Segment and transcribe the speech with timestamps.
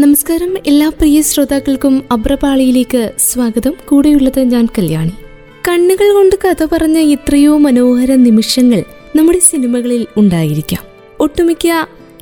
[0.00, 0.54] നമസ്കാരം.
[0.66, 3.74] എല്ലാ പ്രിയ ശ്രോതാക്കൾക്കും അബ്രപാളിയിലേക്ക് സ്വാഗതം.
[3.88, 5.10] കൂടെയുള്ളത് ഞാൻ കല്യാണി.
[5.68, 8.84] കണ്ണുകൾ കൊണ്ട് കഥ പറഞ്ഞ എത്രയോ മനോഹര നിമിഷങ്ങൾ
[9.16, 10.82] നമ്മുടെ സിനിമകളിൽ ഉണ്ടായിരിക്കാം.
[11.20, 11.68] ഒട്ടുമിക്ക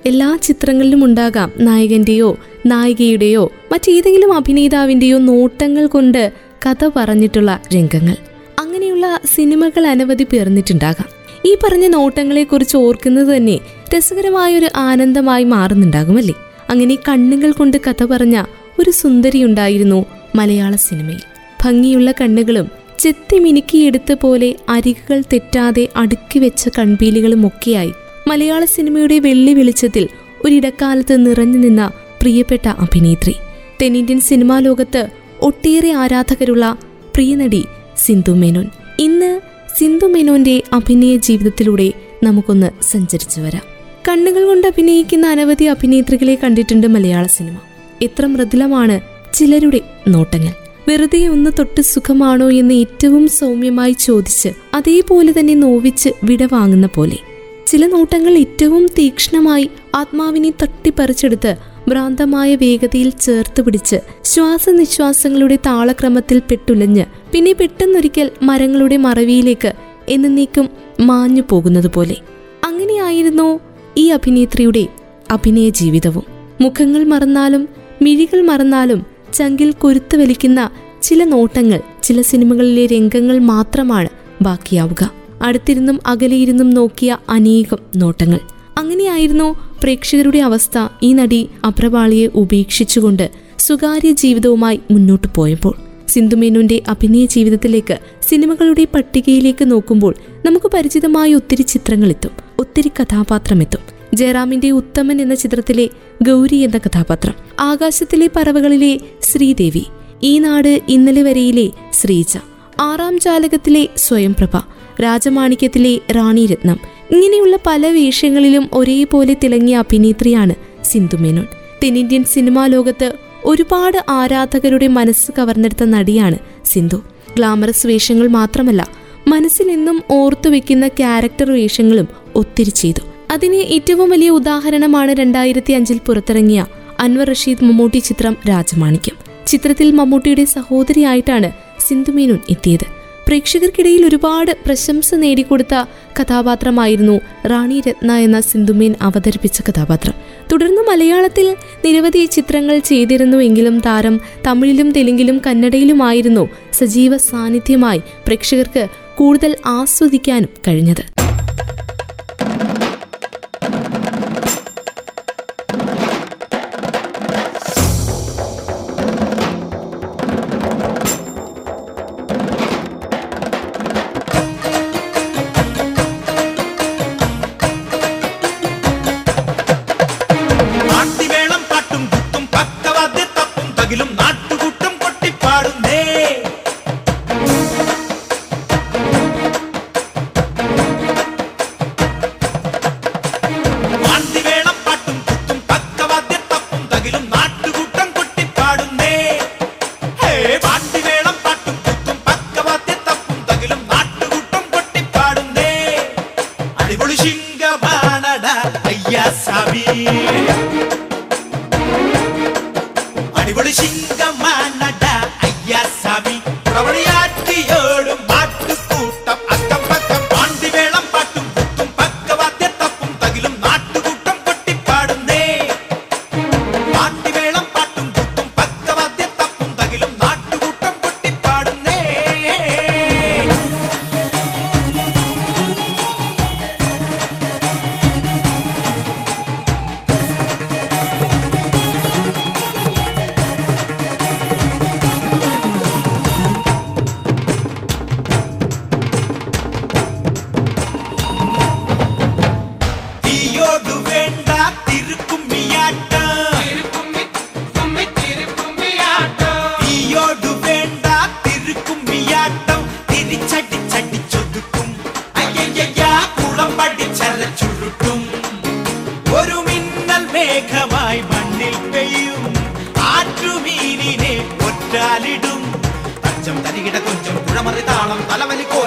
[0.06, 1.52] എല്ലാ ചിത്രങ്ങളിലും ഉണ്ടാകാം.
[1.58, 6.32] നായകന്റെയോ നായികയുടെയോ മറ്റേതെങ്കിലും അഭിനേതാവിന്റെയോ നോട്ടങ്ങൾ കൊണ്ട്
[6.66, 8.16] കഥ പറഞ്ഞിട്ടുള്ള രംഗങ്ങൾ.
[8.58, 11.08] അങ്ങനെയുള്ള സിനിമകൾ അനവധി പേർന്നിട്ടുണ്ടാകാം.
[11.44, 13.58] ഈ പറഞ്ഞ നോട്ടങ്ങളെക്കുറിച്ച് ഓർക്കുന്നത് തന്നെ
[13.96, 16.34] രസകരമായൊരു ആനന്ദമായി മാറുന്നുണ്ടാകുമല്ലേ
[16.70, 18.42] അങ്ങനെ കണ്ണുകൾ കൊണ്ട് കഥ പറഞ്ഞ
[18.78, 20.04] ഒരു സുന്ദരിയുണ്ടായിരുന്നു
[20.34, 21.20] മലയാള സിനിമയിൽ.
[21.64, 27.92] ഭംഗിയുള്ള കണ്ണുകളും ചെത്തി മിനുക്കിയെടുത്ത പോലെ അരികുകൾ തെറ്റാതെ അടുക്കി വെച്ച കൺപീലികളും ഒക്കെയായി
[28.28, 30.08] മലയാള സിനിമയുടെ വെള്ളി വെളിച്ചത്തിൽ
[30.44, 31.92] ഒരിടക്കാലത്ത് നിറഞ്ഞു നിന്ന
[32.22, 33.34] പ്രിയപ്പെട്ട അഭിനേത്രി.
[33.82, 35.08] തെന്നിന്ത്യൻ സിനിമാ ലോകത്ത്
[35.40, 36.76] ഒട്ടേറെ ആരാധകരുള്ള
[37.14, 37.64] പ്രിയനടി
[38.06, 38.66] സിന്ധു മേനോൻ.
[38.98, 39.40] ഇന്ന്
[39.78, 43.77] സിന്ധു മേനോന്റെ അഭിനയ ജീവിതത്തിലൂടെ നമുക്കൊന്ന് സഞ്ചരിച്ചു വരാം.
[44.08, 47.56] കണ്ണുകൾ കൊണ്ട് അഭിനയിക്കുന്ന അനവധി അഭിനേത്രികളെ കണ്ടിട്ടുണ്ട് മലയാള സിനിമ.
[48.02, 49.00] എത്ര മൃദുലമാണ്
[49.34, 50.52] ചിലരുടെ നോട്ടങ്ങൾ.
[50.88, 57.18] വെറുതെ ഒന്ന് തൊട്ട് സുഖമാണോ എന്ന് ഏറ്റവും സൗമ്യമായി ചോദിച്ച് അതേപോലെ തന്നെ നോവിച്ച് വിടവാങ്ങുന്ന പോലെ.
[57.66, 61.56] ചില നോട്ടങ്ങൾ ഏറ്റവും തീക്ഷ്ണമായി ആത്മാവിനെ തട്ടിപ്പറിച്ചെടുത്ത്
[61.88, 69.72] ഭ്രാന്തമായ വേഗതയിൽ ചേർത്ത് പിടിച്ച് ശ്വാസനിശ്വാസങ്ങളുടെ താളക്രമത്തിൽ പെട്ടുലഞ്ഞ് പിന്നെ പെട്ടെന്നൊരിക്കൽ മരങ്ങളുടെ മറവിയിലേക്ക്
[70.08, 70.68] എന്നേക്കും
[71.00, 72.16] മാഞ്ഞു പോകുന്നത് പോലെ.
[72.64, 73.60] അങ്ങനെയായിരുന്നു
[73.98, 74.88] ഈ അഭിനേത്രിയുടെ
[75.30, 76.22] അഭിനയ ജീവിതവും.
[76.60, 77.68] മുഖങ്ങൾ മറന്നാലും
[78.02, 80.70] മിഴികൾ മറന്നാലും ചങ്കിൽ കൊരുത്തു വലിക്കുന്ന
[81.02, 84.08] ചില നോട്ടങ്ങൾ ചില സിനിമകളിലെ രംഗങ്ങൾ മാത്രമാണ്
[84.42, 85.10] ബാക്കിയാവുക.
[85.42, 88.40] അടുത്തിരുന്നും അകലെയിരുന്നും നോക്കിയ അനേകം നോട്ടങ്ങൾ.
[88.78, 95.87] അങ്ങനെയായിരുന്നു പ്രേക്ഷകരുടെ അവസ്ഥ ഈ നടി അപ്രവാളിയെ ഉപേക്ഷിച്ചുകൊണ്ട് സ്വകാര്യ ജീവിതവുമായി മുന്നോട്ടു പോയപ്പോൾ.
[96.08, 100.14] സിന്ധുമേനോന്റെ അഭിനയ ജീവിതത്തിലേക്ക് സിനിമകളുടെ പട്ടികയിലേക്ക് നോക്കുമ്പോൾ
[100.46, 105.88] നമുക്ക് പരിചിതമായ ഒത്തിരി ചിത്രങ്ങൾ എത്തും ഒത്തിരി കഥാപാത്രം എത്തും ജയറാമിന്റെ ഉത്തമൻ എന്ന ചിത്രത്തിലെ
[106.22, 107.34] ഗൗരി എന്ന കഥാപാത്രം.
[107.60, 109.82] ആകാശത്തിലെ പറവകളിലെ ശ്രീദേവി.
[110.22, 112.38] ഈ നാട് ഇന്നലെ വരെയിലെ ശ്രീജ.
[112.80, 114.56] ആറാം ജാലകത്തിലെ സ്വയംപ്രഭ.
[115.02, 116.78] രാജമാണിക്യത്തിലെ റാണി രത്നം
[117.10, 120.54] ഇങ്ങനെയുള്ള പല വേഷങ്ങളിലും ഒരേപോലെ തിളങ്ങിയ അഭിനേത്രിയാണ്
[120.84, 121.46] സിന്ധുമേനോൻ.
[121.84, 123.12] തെന്നിന്ത്യൻ സിനിമാ ലോകത്ത്
[123.44, 127.02] ഒരുപാട് ആരാധകരുടെ മനസ്സ് കവർന്നെടുത്ത നടിയാണ് സിന്ധു.
[127.36, 128.90] ഗ്ലാമറസ് വേഷങ്ങൾ മാത്രമല്ല
[129.28, 133.32] മനസ്സിൽ എന്നും ഓർത്തു വെക്കുന്ന ക്യാരക്ടർ വേഷങ്ങളും ഒത്തിരി ചെയ്തു.
[133.32, 136.66] അതിന് ഏറ്റവും വലിയ ഉദാഹരണമാണ് രണ്ടായിരത്തി അഞ്ചിൽ പുറത്തിറങ്ങിയ
[137.00, 139.46] അൻവർ റഷീദ് മമ്മൂട്ടി ചിത്രം രാജമാണിക്യം.
[139.46, 142.97] ചിത്രത്തിൽ മമ്മൂട്ടിയുടെ സഹോദരിയായിട്ടാണ് സിന്ധു സിന്ധുമേനോൻ എത്തിയത്.
[143.28, 145.74] പ്രേക്ഷകർക്കിടയിൽ ഒരുപാട് പ്രശംസ നേടിക്കൊടുത്ത
[146.20, 150.14] കഥാപാത്രമായിരുന്നു റാണി രത്ന എന്ന സിന്ധുമേൻ അവതരിപ്പിച്ച കഥാപാത്രം.
[150.52, 158.86] തുടർന്ന് മലയാളത്തിൽ നിരവധി ചിത്രങ്ങൾ ചെയ്തിരുന്നുവെങ്കിലും താരം തമിഴിലും തെലുങ്കിലും കന്നഡയിലുമായിരുന്നു സജീവ സാന്നിധ്യമായി പ്രേക്ഷകർക്ക്
[159.16, 161.17] കൂടുതൽ ആസ്വദിക്കാനും കഴിഞ്ഞത്.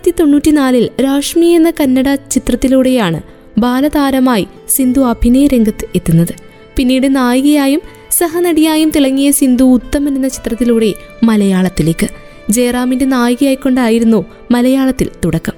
[0.00, 3.20] തൊള്ളായിരത്തി തൊണ്ണൂറ്റിനാലിൽ രാഷ്മി എന്ന കന്നഡ ചിത്രത്തിലൂടെയാണ്
[3.58, 6.34] ബാലതാരമായി സിന്ധു അഭിനയ രംഗത്ത് എത്തുന്നത്.
[6.76, 10.92] പിന്നീട് നായികയായും സഹനടിയായും തിളങ്ങിയ സിന്ധു ഉത്തമൻ എന്ന ചിത്രത്തിലൂടെ
[11.22, 12.06] മലയാളത്തിലേക്ക്.
[12.50, 15.52] ജയറാമിന്റെ നായികയായിക്കൊണ്ടായിരുന്നു മലയാളത്തിൽ തുടക്കം.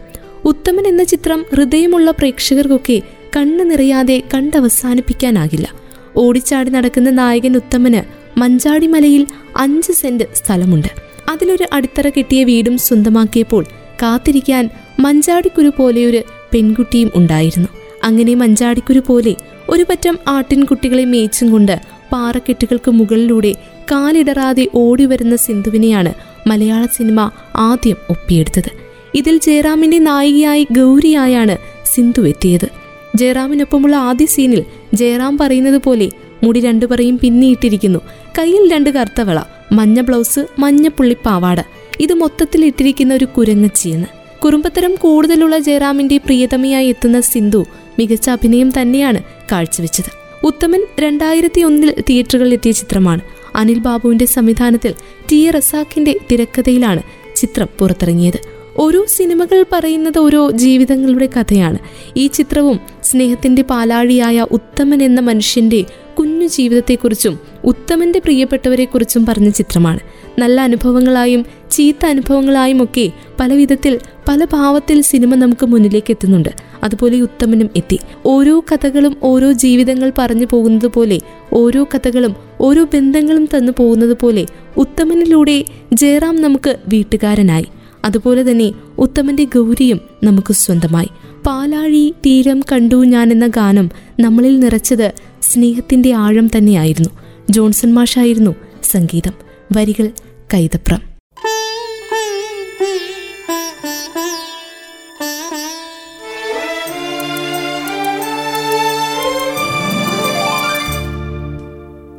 [0.44, 3.02] ഉത്തമൻ എന്ന ചിത്രം ഹൃദയമുള്ള പ്രേക്ഷകർക്കൊക്കെ
[3.36, 5.72] കണ്ണു നിറയാതെ കണ്ടവസാനിപ്പിക്കാനാകില്ല.
[6.16, 8.02] ഓടിച്ചാടി നടക്കുന്ന നായകൻ ഉത്തമന്
[8.40, 10.88] മഞ്ചാടിമലയിൽ അഞ്ച് സെന്റ് സ്ഥലമുണ്ട്.
[11.30, 13.64] അതിലൊരു അടിത്തറ കെട്ടിയ വീടും സ്വന്തമാക്കിയപ്പോൾ
[14.02, 16.22] കാത്തിരിക്കാൻ മഞ്ചാടിക്കുരു പോലെയൊരു
[16.54, 17.68] പെൺകുട്ടിയും ഉണ്ടായിരുന്നു.
[18.04, 19.36] അങ്ങനെ മഞ്ചാടിക്കുരു പോലെ
[19.68, 21.80] ഒരു പറ്റം ആട്ടിൻകുട്ടികളെ മേച്ചും കൊണ്ട്
[22.12, 23.54] പാറക്കെട്ടുകൾക്ക് മുകളിലൂടെ
[23.92, 26.12] കാലിടറാതെ ഓടിവരുന്ന സിന്ധുവിനെയാണ്
[26.48, 28.70] മലയാള സിനിമ ആദ്യം ഒപ്പിയെടുത്തത്.
[29.14, 32.68] ഇതിൽ ജയറാമിന്റെ നായികയായി ഗൗരിയായാണ് സിന്ധു എത്തിയത്.
[33.14, 36.10] ജയറാമിനൊപ്പമുള്ള ആദ്യ സീനിൽ ജയറാം പറയുന്നത് പോലെ
[36.42, 37.98] മുടി രണ്ടു പറയും പിന്നിയിട്ടിരിക്കുന്നു.
[38.38, 39.40] കയ്യിൽ രണ്ട് കറുത്തവള
[39.72, 41.60] മഞ്ഞ ബ്ലൗസ് മഞ്ഞ പുള്ളിപ്പാവാട.
[42.00, 44.06] ഇത് മൊത്തത്തിൽ ഇട്ടിരിക്കുന്ന ഒരു കുരങ്ങച്ചിയെന്ന്
[44.44, 47.66] കുറുമ്പത്തരം കൂടുതലുള്ള ജയറാമിന്റെ പ്രിയതമയായി എത്തുന്ന സിന്ധു
[47.98, 49.22] മികച്ച അഭിനയം തന്നെയാണ്
[49.52, 50.22] കാഴ്ചവെച്ചത്.
[50.46, 53.20] ഉത്തമൻ രണ്ടായിരത്തി ഒന്നിൽ തിയേറ്ററുകളിൽ എത്തിയ ചിത്രമാണ്.
[53.56, 54.94] അനിൽ ബാബുവിന്റെ സംവിധാനത്തിൽ
[55.32, 57.02] ടി എ റസാഖിന്റെ തിരക്കഥയിലാണ്
[57.36, 58.40] ചിത്രം പുറത്തിറങ്ങിയത്.
[58.76, 61.78] ഓരോ സിനിമകൾ പറയുന്നത് ഓരോ ജീവിതങ്ങളുടെ കഥയാണ്.
[62.16, 65.84] ഈ ചിത്രവും സ്നേഹത്തിന്റെ പാലാഴിയായ ഉത്തമൻ എന്ന മനുഷ്യന്റെ
[66.22, 70.00] കുഞ്ഞു ജീവിതത്തെക്കുറിച്ചും ഉത്തമന്റെ പ്രിയപ്പെട്ടവരെക്കുറിച്ചും പറഞ്ഞ ചിത്രമാണ്.
[70.38, 76.48] നല്ല അനുഭവങ്ങളായും ചീത്ത അനുഭവങ്ങളായും ഒക്കെ പല വിധത്തിൽ പല ഭാവത്തിൽ സിനിമ നമുക്ക് മുന്നിലേക്ക് എത്തുന്നുണ്ട്
[76.84, 77.98] അതുപോലെ ഉത്തമനും എത്തി.
[78.26, 81.20] ഓരോ കഥകളും ഓരോ ജീവിതങ്ങൾ പറഞ്ഞു പോകുന്നത് പോലെ
[81.52, 84.46] ഓരോ കഥകളും ഓരോ ബന്ധങ്ങളും തന്നു പോകുന്നത് പോലെ
[84.76, 87.66] ഉത്തമനിലൂടെ ജയറാം നമുക്ക് വീട്ടുകാരനായി.
[88.04, 91.08] അതുപോലെ തന്നെ ഉത്തമന്റെ ഗൗരിയും നമുക്ക് സ്വന്തമായി.
[91.46, 97.08] പാലാഴി തീരം കണ്ടു ഞാൻ എന്ന ഗാനം നമ്മളിൽ നിറച്ചത് സ്നേഹത്തിന്റെ ആഴം തന്നെയായിരുന്നു.
[97.50, 99.32] ജോൺസൺ മാഷായിരുന്നു സംഗീതം.
[99.76, 100.10] വരികൾ
[100.54, 101.02] കൈതപ്രം.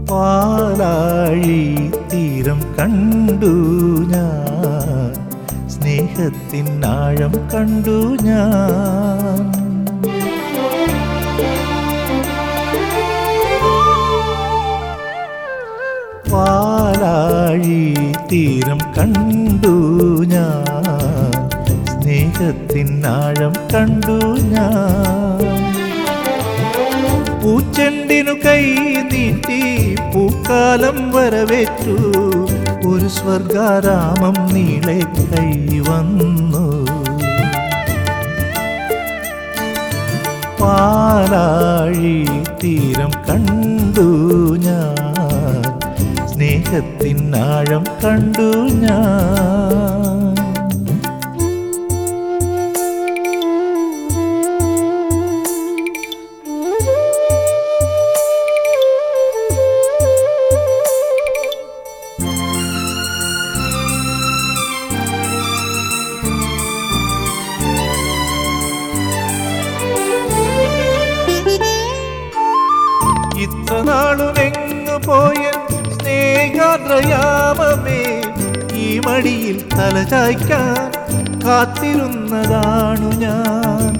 [0.05, 1.75] പാലാഴി
[2.13, 3.45] തീരം കണ്ടു
[4.11, 4.52] ഞാൻ.
[6.13, 9.39] സ്നേഹത്തിൻ ആഴം കണ്ടു ഞാൻ.
[16.33, 17.95] പാലാഴി
[18.31, 19.73] തീരം കണ്ടു
[20.23, 21.33] ഞാൻ.
[21.85, 25.41] സ്നേഹത്തിൻ ആഴം കണ്ടു ഞാൻ.
[27.43, 28.63] പൂച്ചെണ്ടിനു കൈ
[29.13, 29.61] നീട്ടി
[30.15, 31.97] പൂക്കാലം വരവേറ്റു.
[32.93, 34.99] ഒരു സ്വർഗാരാമം നീളെ
[35.31, 36.63] കൈവന്നു
[40.61, 42.15] പാലാഴി
[42.63, 44.07] തീരം കണ്ടു
[44.57, 45.61] ഞാൻ.
[46.27, 48.47] സ്നേഹത്തിൻ ആഴം കണ്ടു
[48.79, 50.32] ഞാൻ.
[80.13, 80.89] തലചായ്ക്കാൻ
[81.45, 83.93] കാത്തിരുന്നതാണു ഞാൻ.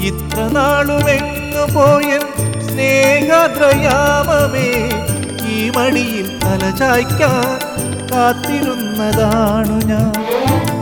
[0.00, 0.38] ഇത്ര
[1.08, 2.22] എങ്ങു പോയൻ
[2.66, 4.68] സ്നേഹദ്രയാമമേ
[5.54, 7.58] ഈ മടിയിൽ തലചായ്ക്കാൻ
[8.12, 10.12] കാത്തിരുന്നതാണു ഞാൻ.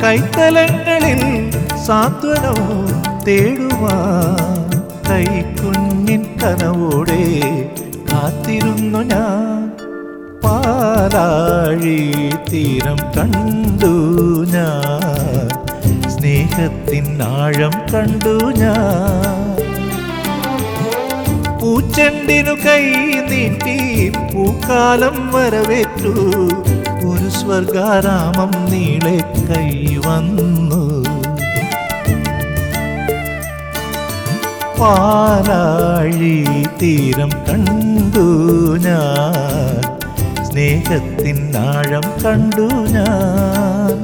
[0.04, 1.23] കൈത്തലങ്ങളിൽ
[1.87, 2.90] സാന്ത്വനവും
[3.28, 4.58] തേടുവാൻ
[5.11, 7.23] കൈക്കുഞ്ഞിൻ കനവോടെ
[8.12, 9.68] കാത്തിരുന്നു ഞാൻ.
[10.69, 13.93] പാലാഴി തീരം കണ്ടു
[14.53, 15.49] ഞാൻ.
[16.11, 19.57] സ്നേഹത്തിൻ ആഴം കണ്ടു ഞാൻ.
[21.59, 22.85] പൂച്ചെണ്ടിനു കൈ
[23.31, 26.15] നീട്ടി പൂക്കാലം വരവേറ്റു.
[27.09, 31.05] ഒരു സ്വർഗാരാമം നീളെ കൈ വന്നു.
[34.81, 36.47] പാലാഴി
[36.83, 38.27] തീരം കണ്ടു
[38.77, 39.88] ഞാൻ.
[40.59, 43.99] സ്നേഹത്തിൻ ആഴം കണ്ടു ഞാൻ.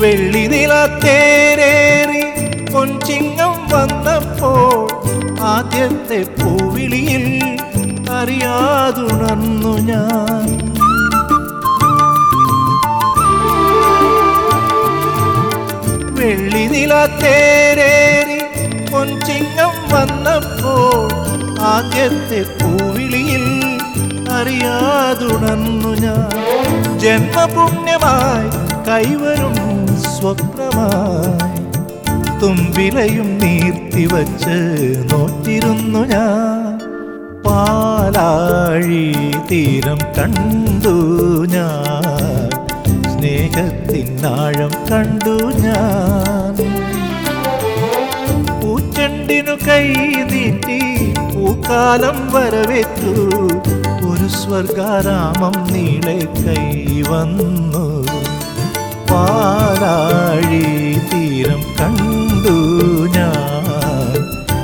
[0.00, 1.35] വെള്ളി നിലത്തേരേറി
[2.86, 4.74] പൊൻചിങ്ങം വന്നപ്പോൾ
[5.44, 7.24] ആദ്യത്തെ പൂവിളിയിൽ
[8.10, 10.46] അറിയാതുണർന്നു ഞാൻ.
[16.18, 18.38] വെള്ളി നിലത്തേരേറി
[18.92, 21.08] പൊൻചിങ്ങം വന്നപ്പോൾ
[21.72, 23.46] ആദ്യത്തെ പൂവിളിയിൽ
[24.30, 26.30] അറിയാതുണർന്നു ഞാൻ.
[26.98, 28.48] ജന്മപുണ്യമായി
[28.88, 29.56] കൈവരും
[30.14, 31.45] സ്വപ്നമായി
[32.42, 34.56] തുമ്പിലയും നീർത്തിവച്ച്
[35.12, 36.78] നോറ്റിരുന്നു ഞാൻ.
[37.42, 39.12] പാലാഴി
[39.52, 40.94] തീരം കണ്ടു
[41.46, 42.50] ഞാൻ.
[43.02, 46.56] സ്നേഹത്തിൻ ആഴം കണ്ടു ഞാൻ.
[48.60, 49.94] പൂച്ചെണ്ടിനു കൈ
[50.32, 50.80] നീട്ടി
[51.34, 53.14] പൂക്കാലം വരവേറ്റു.
[54.06, 58.06] ഒരു സ്വർഗാരാമം നീളെ കൈ വന്നു.
[59.10, 60.64] പാലാഴി
[61.12, 62.05] തീരം കണ്ടു
[63.14, 63.64] ഞാൻ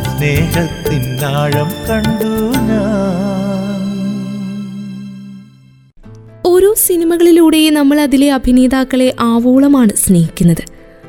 [0.03, 3.93] സ്നേഹത്തിൻ ആഴം കണ്ടു ഞാൻ.
[6.47, 10.63] ഓരോ സിനിമകളിലൂടെയും നമ്മൾ അതിലെ അഭിനേതാക്കളെ ആവോളമാണ് സ്നേഹിക്കുന്നത്.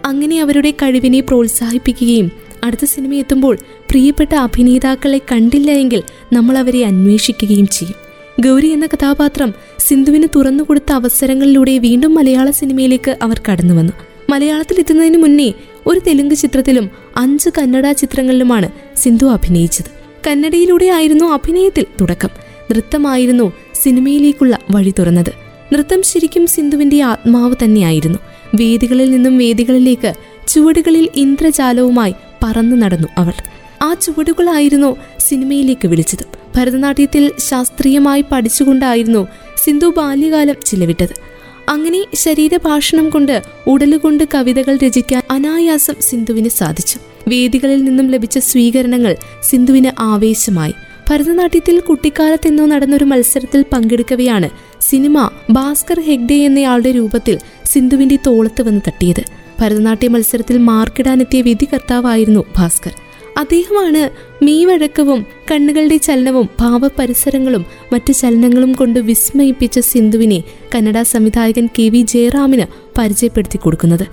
[0.05, 2.31] അങ്ങനെ അവരുടെ കഴിവിനെ പ്രോത്സാഹിപ്പിക്കുകയും
[2.63, 3.57] അടുത്ത സിനിമ എത്തുമ്പോൾ
[3.89, 7.95] പ്രിയപ്പെട്ട അഭിനേതാക്കളെ കണ്ടില്ല എങ്കിൽ നമ്മൾ അവരെ അന്വേഷിക്കുകയും ചെയ്യും.
[8.41, 13.93] ഗൗരി എന്ന കഥാപാത്രം സിന്ധുവിന് തുറന്നുകൊടുത്ത അവസരങ്ങളിലൂടെ വീണ്ടും മലയാള സിനിമയിലേക്ക് അവർ കടന്നു വന്നു
[14.29, 15.53] മലയാളത്തിൽ എത്തുന്നതിന് മുന്നേ
[15.87, 20.03] ഒരു തെലുങ്ക് ചിത്രത്തിലും അഞ്ച് കന്നഡ ചിത്രങ്ങളിലുമാണ് സിന്ധു അഭിനയിച്ചത്.
[20.27, 22.29] കന്നഡയിലൂടെ ആയിരുന്നു അഭിനയത്തിൽ തുടക്കം.
[22.71, 25.33] നൃത്തമായിരുന്നു സിനിമയിലേക്കുള്ള വഴി തുറന്നത്.
[25.73, 28.19] നൃത്തം ശരിക്കും സിന്ധുവിന്റെ ആത്മാവ് തന്നെയായിരുന്നു.
[28.55, 30.13] വേദികളിൽ നിന്നും വേദികളിലേക്ക്
[30.47, 32.13] ചുവടുകളിൽ ഇന്ദ്രജാലവുമായി
[32.43, 33.33] പറന്നു നടന്നു അവൾ
[33.81, 36.25] ആ ചുവടുകളായിരുന്നു സിനിമയിലേക്ക് വിളിച്ചത്.
[36.55, 41.33] ഭരതനാട്യത്തിൽ ശാസ്ത്രീയമായി പഠിച്ചുകൊണ്ടായിരുന്നു സിന്ധു ബാല്യകാലം ചിലവിട്ടത്.
[41.69, 46.99] അങ്ങനെ ശരീരഭാഷണം കൊണ്ട് ഉടലുകൊണ്ട് കവിതകൾ രചിക്കാൻ അനായാസം സിന്ധുവിന് സാധിച്ചു.
[47.27, 50.73] വേദികളിൽ നിന്നും ലഭിച്ച സ്വീകരണങ്ങൾ സിന്ധുവിന് ആവേശമായി.
[51.09, 54.49] ഭരതനാട്യത്തിൽ കുട്ടിക്കാലത്തെന്നോ നടന്നൊരു മത്സരത്തിൽ പങ്കെടുക്കവെയാണ്
[54.81, 59.23] സിനിമ ഭാസ്കർ ഹെഗ്ഡെ എന്നയാളുടെ രൂപത്തിൽ സിന്ധുവിന്റെ തോളത്ത് വന്ന് തട്ടിയത്.
[59.59, 62.93] ഭരതനാട്യ മത്സരത്തിൽ മാർക്കിടാനെത്തിയ വിധികർത്താവായിരുന്നു ഭാസ്കർ.
[63.37, 64.09] അദ്ദേഹമാണ്
[64.43, 70.43] മീവഴക്കവും കണ്ണുകളുടെ ചലനവും ഭാവപരിസരങ്ങളും മറ്റു ചലനങ്ങളും കൊണ്ട് വിസ്മയിപ്പിച്ച സിന്ധുവിനെ
[70.75, 72.63] കന്നഡ സംവിധായകൻ കെ വി ജയറാമിന്
[72.97, 74.07] പരിചയപ്പെടുത്തി കൊടുക്കുന്നത്.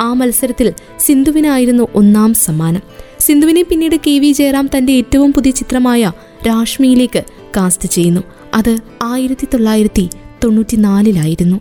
[0.00, 2.82] ആ മത്സരത്തിൽ സിന്ധുവിനായിരുന്നു ഒന്നാം സമ്മാനം.
[3.20, 6.12] സിന്ധുവിനെ പിന്നീട് കെ വി ജയറാം തന്റെ ഏറ്റവും പുതിയ ചിത്രമായ
[6.46, 7.24] രാഷ്മിയിലേക്ക്
[7.56, 8.20] കാസ്റ്റ് ചെയ്യുന്നു.
[8.54, 10.08] അത് ആയിരത്തി തൊള്ളായിരത്തി
[10.44, 11.60] തൊണ്ണൂറ്റിനാലിലായിരുന്നു.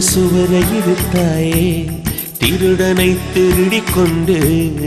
[0.00, 1.84] சுவரை இழுத்தாயே.
[2.38, 4.38] திருடனை திருடிக் கொண்டு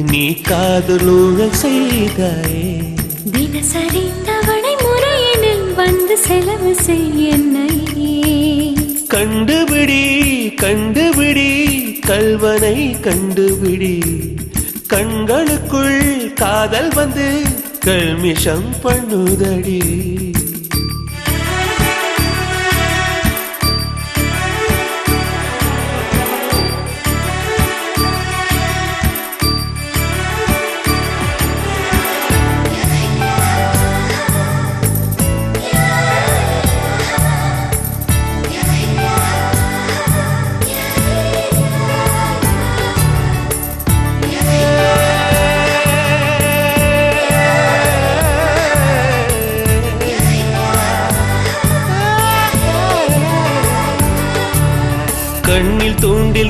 [0.10, 2.84] நீ காதலூழல் செய்தாயே.
[3.32, 8.74] தினசரி தவணை முறையினில் வந்து செலவு செய்ய என்னையே.
[9.10, 10.02] கண்டுபிடி
[10.62, 11.52] கண்டுபிடி
[12.00, 14.02] கல்வனை கண்டுபிடி.
[14.88, 17.42] கண்களுக்குள் காதல் வந்து
[17.86, 20.33] கல்மிஷம் பண்ணுதடி.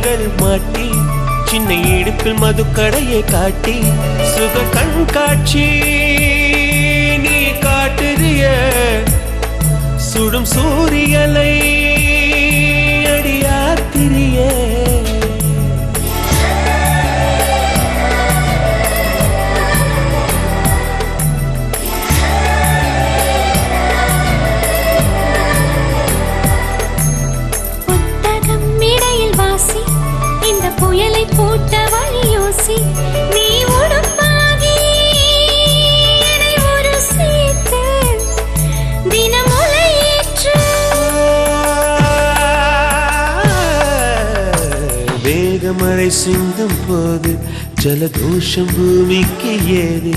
[0.02, 0.86] கண்ணில் மாட்டி
[1.46, 3.76] சின்ன இடுப்பில் மதுக்கடையை காட்டி
[4.34, 5.66] சுக கண்காட்சி
[7.18, 8.44] நீ காட்டுறிய.
[9.96, 11.52] சுடும் சூரியலை
[46.04, 47.32] வேகமழை சிந்தும் போது
[47.82, 50.16] ஜலதோஷம் பூமிக்கு ஏது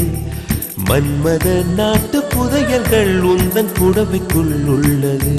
[0.88, 1.46] மன்மத
[1.78, 5.34] நாட்டு புதையல்கள் உந்தன் புடவைக்குள் உள்ளது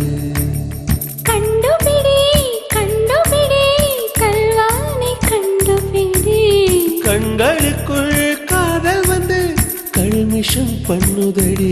[7.07, 8.17] கண்களுக்குள்
[8.51, 9.41] காதல் வந்து
[9.97, 11.71] கல்மிஷம் பண்ணுதடி.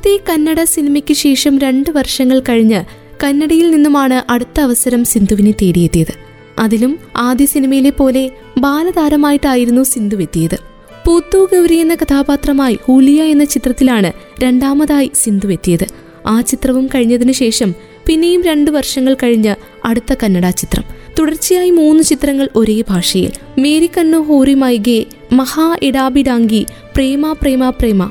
[0.00, 2.84] ആദ്യത്തെ കന്നഡ സിനിമയ്ക്ക് ശേഷം രണ്ട് വർഷങ്ങൾ കഴിഞ്ഞ്
[3.24, 6.14] കന്നഡയിൽ നിന്നുമാണ് അടുത്ത അവസരം സിന്ധുവിനെ തേടിയെത്തിയത്.
[6.58, 10.58] അതിലും ആദ്യ സിനിമയിലെ പോലെ ബാലതാരമായിട്ടായിരുന്നു സിന്ധു എത്തിയത്
[11.06, 15.86] പൂത്തു ഗൗരി എന്ന കഥാപാത്രമായി ഹൂലിയ എന്ന ചിത്രത്തിലാണ് രണ്ടാമതായി സിന്ധു എത്തിയത്
[16.26, 17.74] ആ ചിത്രവും കഴിഞ്ഞതിനു ശേഷം
[18.06, 20.84] പിന്നെയും രണ്ടു വർഷങ്ങൾ കഴിഞ്ഞ് അടുത്ത കന്നഡ ചിത്രം.
[21.18, 23.32] തുടർച്ചയായി മൂന്ന് ചിത്രങ്ങൾ ഒരേ ഭാഷയിൽ.
[23.58, 28.10] മേരി കണ്ണു ഹോറി മൈഗെ മഹാ ഇടാബിഡാങ്കി പ്രേമ പ്രേമ പ്രേമ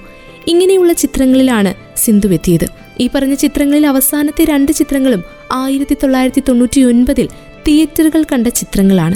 [0.49, 2.67] ഇങ്ങനെയുള്ള ചിത്രങ്ങളിലാണ് സിന്ധു എത്തിയത്.
[2.99, 7.27] ഈ പറഞ്ഞ ചിത്രങ്ങളിൽ അവസാനത്തെ രണ്ട് ചിത്രങ്ങളും ആയിരത്തി തൊള്ളായിരത്തി തൊണ്ണൂറ്റി ഒൻപതിൽ
[7.67, 9.15] തിയേറ്ററുകൾ കണ്ട ചിത്രങ്ങളാണ്.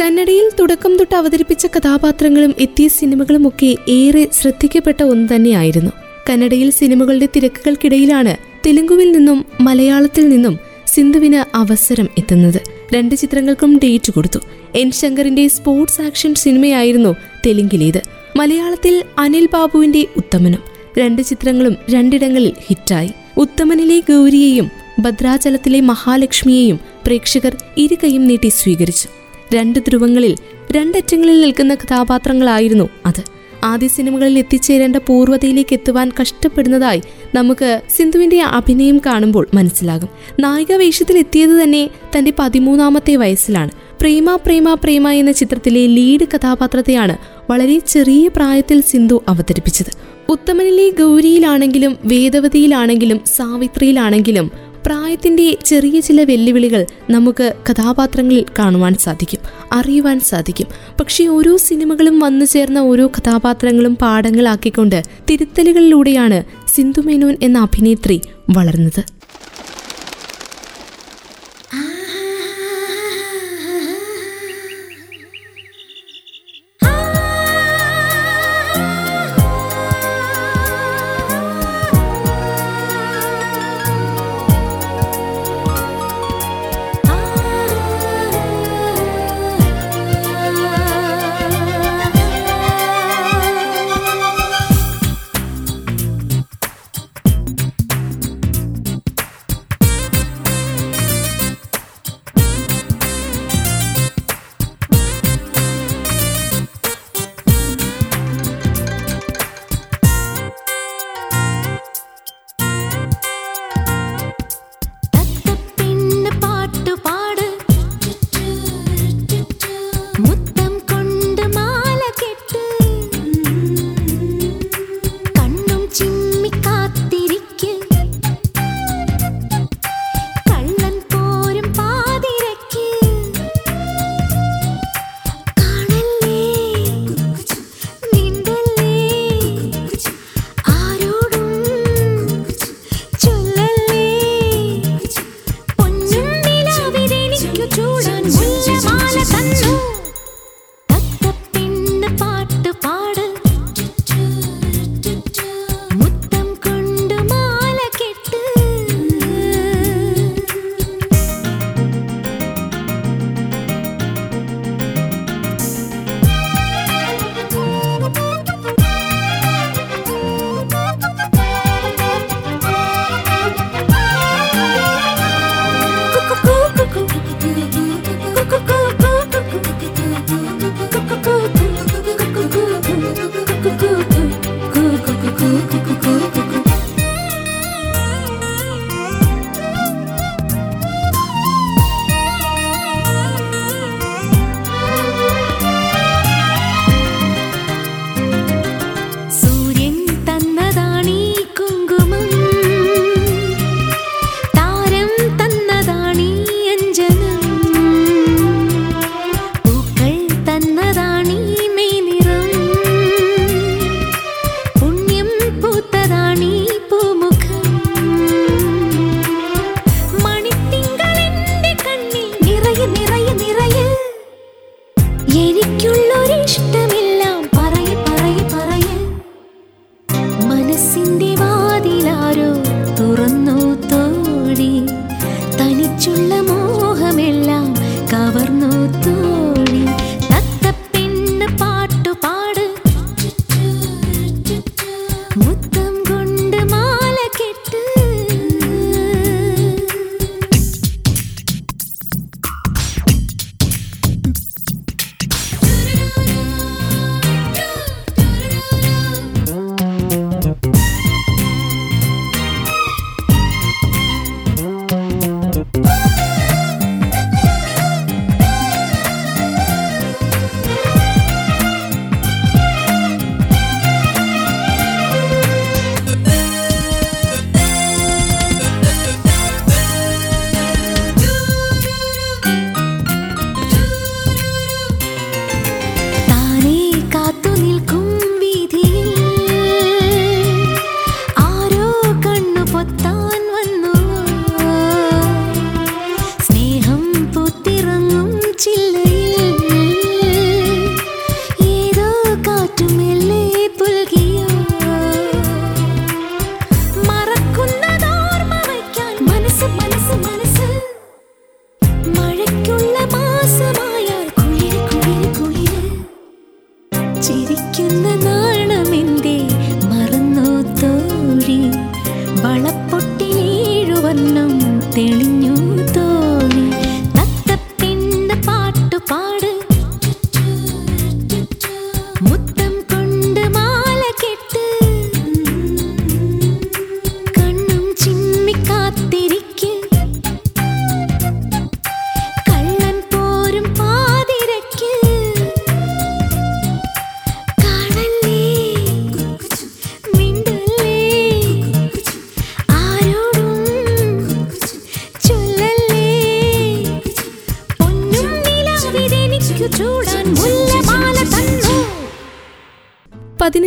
[0.00, 5.92] കന്നഡയിൽ തുടക്കം തൊട്ട് അവതരിപ്പിച്ച കഥാപാത്രങ്ങളും എത്തിയ സിനിമകളുമൊക്കെ ഏറെ ശ്രദ്ധിക്കപ്പെട്ട ഒന്ന് തന്നെയായിരുന്നു.
[6.30, 12.81] കന്നഡയിൽ സിനിമകളുടെ തിരക്കുകൾക്കിടയിലാണ് തെലുങ്കുവിൽ നിന്നും മലയാളത്തിൽ നിന്നും സിന്ധുവിന് അവസരം എത്തുന്നത്.
[12.94, 14.38] രണ്ട് ചിത്രങ്ങൾക്കും ഡേറ്റ് കൊടുത്തു.
[14.74, 18.02] എൻ ശങ്കറിന്റെ സ്പോർട്സ് ആക്ഷൻ സിനിമയായിരുന്നു തെലുങ്കിലേത്.
[18.36, 20.62] മലയാളത്തിൽ അനിൽ ബാബുവിന്റെ ഉത്തമനും.
[20.98, 23.10] രണ്ട് ചിത്രങ്ങളും രണ്ടിടങ്ങളിൽ ഹിറ്റായി.
[23.36, 29.08] ഉത്തമനിലെ ഗൗരിയെയും ഭദ്രാചലത്തിലെ മഹാലക്ഷ്മിയെയും പ്രേക്ഷകർ ഇരുകൈയും നീട്ടി സ്വീകരിച്ചു.
[29.54, 30.36] രണ്ട് ധ്രുവങ്ങളിൽ
[30.72, 33.41] രണ്ടറ്റങ്ങളിൽ നിൽക്കുന്ന കഥാപാത്രങ്ങളായിരുന്നു അത്.
[33.64, 37.02] ആദ്യ സിനിമകളിൽ എത്തിച്ചേരേണ്ട പൂർവതയിലേക്ക് എത്തുവാൻ കഷ്ടപ്പെടുന്നതായി
[37.34, 40.08] നമുക്ക് സിന്ധുവിന്റെ അഭിനയം കാണുമ്പോൾ മനസ്സിലാകും.
[40.40, 43.70] നായിക വേഷത്തിൽ എത്തിയത് തന്നെ തന്റെ പതിമൂന്നാമത്തെ വയസ്സിലാണ്.
[44.00, 47.16] പ്രേമ പ്രേമ പ്രേമ എന്ന ചിത്രത്തിലെ ലീഡ് കഥാപാത്രത്തെയാണ്
[47.50, 50.22] വളരെ ചെറിയ പ്രായത്തിൽ സിന്ധു അവതരിപ്പിച്ചത്.
[50.28, 54.50] ഉത്തമനിലെ ഗൗരിയിലാണെങ്കിലും വേദവതിയിലാണെങ്കിലും സാവിത്രിയിലാണെങ്കിലും
[54.86, 59.40] പ്രായത്തിന്റെ ചെറിയ ചില വെല്ലുവിളികൾ നമുക്ക് കഥാപാത്രങ്ങളിൽ കാണുവാൻ സാധിക്കും
[59.72, 60.66] അറിയുവാൻ സാധിക്കും.
[61.00, 69.21] പക്ഷേ ഓരോ സിനിമകളും വന്നു ചേർന്ന ഓരോ കഥാപാത്രങ്ങളും പാഠങ്ങളാക്കിക്കൊണ്ട് തിരുത്തലുകളിലൂടെയാണ് സിന്ധു മേനോൻ എന്ന അഭിനേത്രി വളർന്നത്.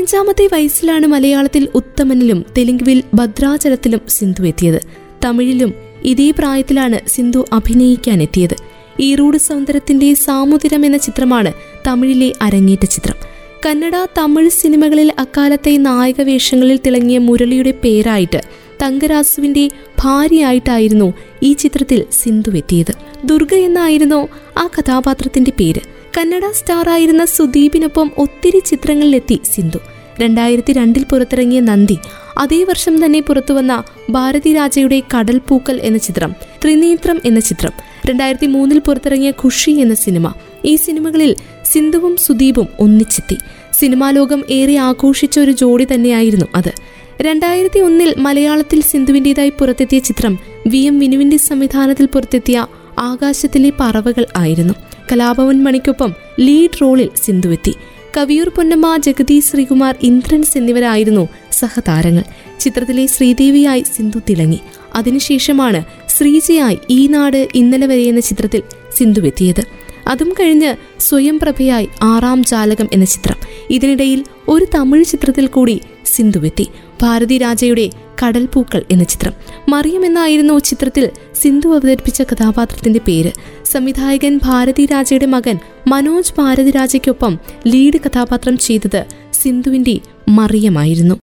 [0.06, 4.80] പതിനഞ്ചാമത്തെ വയസ്സിലാണ് മലയാളത്തിൽ ഉത്തമനിലും തെലുങ്കുവിൽ ഭദ്രാചലത്തിലും സിന്ധു എത്തിയത്.
[5.26, 8.56] തമിഴിലും ഇതേ പ്രായത്തിലാണ് സിന്ധു അഭിനയിക്കാൻ എത്തിയത്
[9.00, 11.54] ഈറൂട് സൗന്ദര്യത്തിന്റെ സാമുദ്രം എന്ന ചിത്രമാണ്
[11.88, 13.16] തമിഴിലെ അരങ്ങേറ്റ ചിത്രം.
[13.66, 18.42] കന്നഡ തമിഴ് സിനിമകളിൽ അക്കാലത്തെ നായക വേഷങ്ങളിൽ തിളങ്ങിയ മുരളിയുടെ പേരായിട്ട്
[18.84, 21.14] തങ്കരാസുവിന്റെ ഭാര്യയായിട്ടായിരുന്നു
[21.44, 22.94] ഈ ചിത്രത്തിൽ സിന്ധു എത്തിയത്.
[23.26, 25.82] ദുർഗ എന്നായിരുന്നു ആ കഥാപാത്രത്തിന്റെ പേര്.
[26.18, 29.80] കന്നഡ സ്റ്റാറായിരുന്ന സുദീപിനൊപ്പം ഒത്തിരി ചിത്രങ്ങളിലെത്തി സിന്ധു.
[30.22, 31.98] രണ്ടായിരത്തി രണ്ടിൽ പുറത്തിറങ്ങിയ നന്ദി.
[32.38, 37.72] അതേ വർഷം തന്നെ പുറത്തുവന്ന ഭാരതി രാജയുടെ കടൽ പൂക്കൽ എന്ന ചിത്രം ത്രിനേത്രം എന്ന ചിത്രം
[38.06, 40.34] രണ്ടായിരത്തി മൂന്നിൽ പുറത്തിറങ്ങിയ ഖുഷി എന്ന സിനിമ.
[40.66, 43.38] ഈ സിനിമകളിൽ സിന്ധുവും സുദീപും ഒന്നിച്ചെത്തി.
[43.80, 46.72] സിനിമാ ലോകം ഏറെ ആഘോഷിച്ച ഒരു ജോഡി തന്നെയായിരുന്നു അത്.
[47.22, 52.66] രണ്ടായിരത്തി ഒന്നിൽ മലയാളത്തിൽ സിന്ധുവിന്റെതായി പുറത്തെത്തിയ ചിത്രം വി എം വിനുവിന്റെ സംവിധാനത്തിൽ പുറത്തെത്തിയ
[53.00, 54.74] ആകാശത്തിലെ പറവകൾ ആയിരുന്നു.
[55.12, 57.76] കലാഭവൻ മണിക്കൊപ്പം ലീഡ് റോളിൽ സിന്ധുവെത്തി.
[58.18, 62.24] കവിയൂർ പൊന്നമ്മ ജഗതി ശ്രീകുമാർ ഇന്ദ്രൻസ് എന്നിവരായിരുന്നു സഹതാരങ്ങൾ.
[62.60, 64.60] ചിത്രത്തിലെ ശ്രീദേവിയായി സിന്ധു തിളങ്ങി.
[64.96, 68.62] അതിനുശേഷമാണ് ശ്രീജയായി ഈ നാട് ഇന്നലെ വരെ എന്ന ചിത്രത്തിൽ
[68.98, 69.85] സിന്ധുവെത്തിയത്.
[70.07, 73.39] അതും കഴിഞ്ഞ് സ്വയം പ്രഭയായി ആറാം ജാലകം എന്ന ചിത്രം
[73.71, 76.67] ഇതിനിടയിൽ ഒരു തമിഴ് ചിത്രത്തിൽ കൂടി സിന്ധുവെത്തി
[77.03, 77.87] ഭാരതി രാജയുടെ
[78.23, 79.35] കടൽപ്പൂക്കൾ എന്ന ചിത്രം
[79.69, 83.33] മറിയം എന്നായിരുന്നു ചിത്രത്തിൽ സിന്ധു അവതരിപ്പിച്ച കഥാപാത്രത്തിന്റെ പേര്
[83.67, 87.35] സംവിധായകൻ ഭാരതി രാജയുടെ മകൻ മനോജ് ഭാരതി രാജയ്ക്കൊപ്പം
[87.67, 89.01] ലീഡ് കഥാപാത്രം ചെയ്തത്
[89.35, 89.97] സിന്ധുവിന്റെ
[90.31, 91.17] മറിയമായിരുന്നു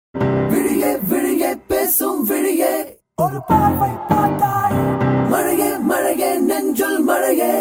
[0.53, 2.73] விழியே விழியே பேசும் விழியே
[3.21, 4.79] ஒரு பார்வை பார்த்தாய்
[5.29, 7.53] மழையே மழையே நெஞ்சுள் மழையே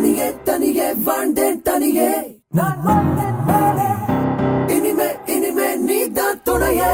[0.00, 2.06] தனியே தனியே வாழ்ந்தேன் தனியே.
[2.50, 3.88] நான் வந்தேன் மேலே.
[4.74, 6.92] இனிமே இனிமே நீ தான் துணையே.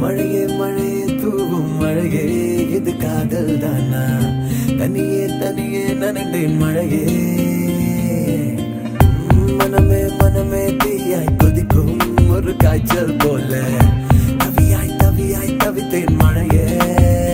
[0.00, 2.26] மழையே மழையே தூவும் மழையே.
[2.76, 4.04] இது காதல் தானா
[4.78, 5.11] தனியே
[6.12, 7.04] நனைந்தேன் மழையே.
[9.58, 11.98] மனமே மனமே தீயாய் கொதிக்கும்
[12.30, 13.60] ஒரு காய்ச்சல் போல.
[14.38, 17.31] தவியாய் தவியாய் தவித்தேன் மழையே மழையே.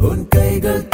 [0.00, 0.84] உன் கைகள்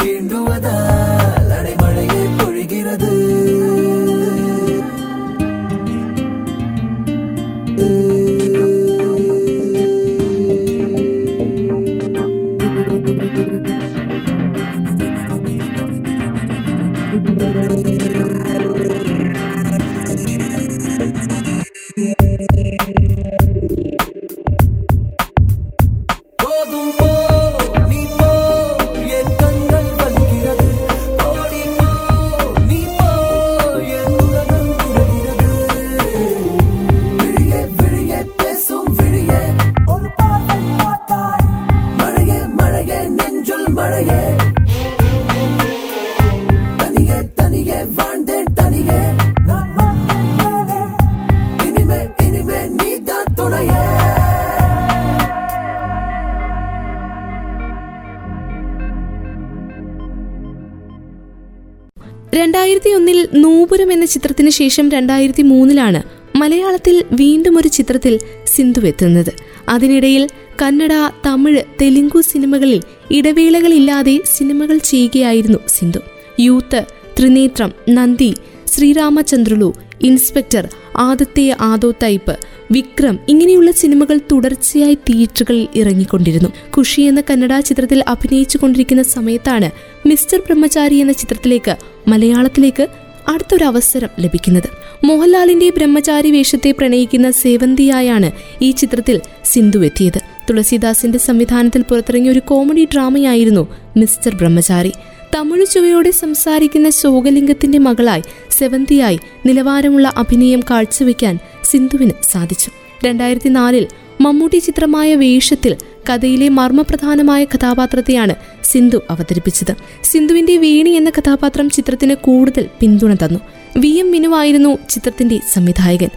[64.61, 66.01] ശേഷം രണ്ടായിരത്തി മൂന്നിലാണ്
[66.37, 68.19] മലയാളത്തിൽ വീണ്ടും ഒരു ചിത്രത്തിൽ
[68.55, 69.31] സിന്ധു എത്തുന്നത്.
[69.69, 70.23] അതിനിടയിൽ
[70.61, 70.93] കന്നഡ
[71.25, 75.99] തമിഴ് തെലുങ്കു സിനിമകളിൽ ഇടവേളകളില്ലാതെ സിനിമകൾ ചെയ്യുകയായിരുന്നു സിന്ധു.
[76.39, 76.81] യൂത്ത്
[77.17, 78.31] ത്രിനേത്രം നന്ദി
[78.67, 79.69] ശ്രീരാമചന്ദ്രുളു
[80.01, 80.65] ഇൻസ്പെക്ടർ
[80.97, 82.35] ആദത്തെ ആദോ തൈപ്പ്
[82.71, 86.49] വിക്രം ഇങ്ങനെയുള്ള സിനിമകൾ തുടർച്ചയായി തിയേറ്ററുകളിൽ ഇറങ്ങിക്കൊണ്ടിരുന്നു.
[86.77, 89.69] ഖുഷി എന്ന കന്നഡ ചിത്രത്തിൽ അഭിനയിച്ചു കൊണ്ടിരിക്കുന്ന സമയത്താണ്
[90.07, 91.75] മിസ്റ്റർ ബ്രഹ്മചാരി എന്ന ചിത്രത്തിലേക്ക്
[92.07, 92.87] മലയാളത്തിലേക്ക്
[93.31, 94.69] അടുത്തൊരു അവസരം ലഭിക്കുന്നത്.
[95.05, 100.19] മോഹൻലാലിന്റെ ബ്രഹ്മചാരി വേഷത്തെ പ്രണയിക്കുന്ന സേവന്തിയായാണ് ഈ ചിത്രത്തിൽ സിന്ധു എത്തിയത്.
[100.49, 103.67] തുളസീദാസിന്റെ സംവിധാനത്തിൽ പുറത്തിറങ്ങിയ ഒരു കോമഡി ഡ്രാമയായിരുന്നു
[103.97, 104.91] മിസ്റ്റർ ബ്രഹ്മചാരി.
[105.35, 112.71] തമിഴ് ചുവയോടെ സംസാരിക്കുന്ന ശോകലിംഗത്തിന്റെ മകളായി സെവന്തിയായി നിലവാരമുള്ള അഭിനയം കാഴ്ചവെക്കാൻ സിന്ധുവിന് സാധിച്ചു.
[113.05, 113.87] രണ്ടായിരത്തി നാലിൽ
[114.21, 115.75] മമ്മൂട്ടി ചിത്രമായ വേഷത്തിൽ
[116.09, 119.75] കഥയിലെ മർമ്മപ്രധാനമായ കഥാപാത്രത്തെയാണ് സിന്ധു അവതരിപ്പിച്ചത്.
[120.03, 123.39] സിന്ധുവിന്റെ വേണി എന്ന കഥാപാത്രം ചിത്രത്തിന് കൂടുതൽ പിന്തുണ തന്നു.
[123.77, 126.09] വി എം മിനുവായിരുന്നു ചിത്രത്തിന്റെ സംവിധായകൻ.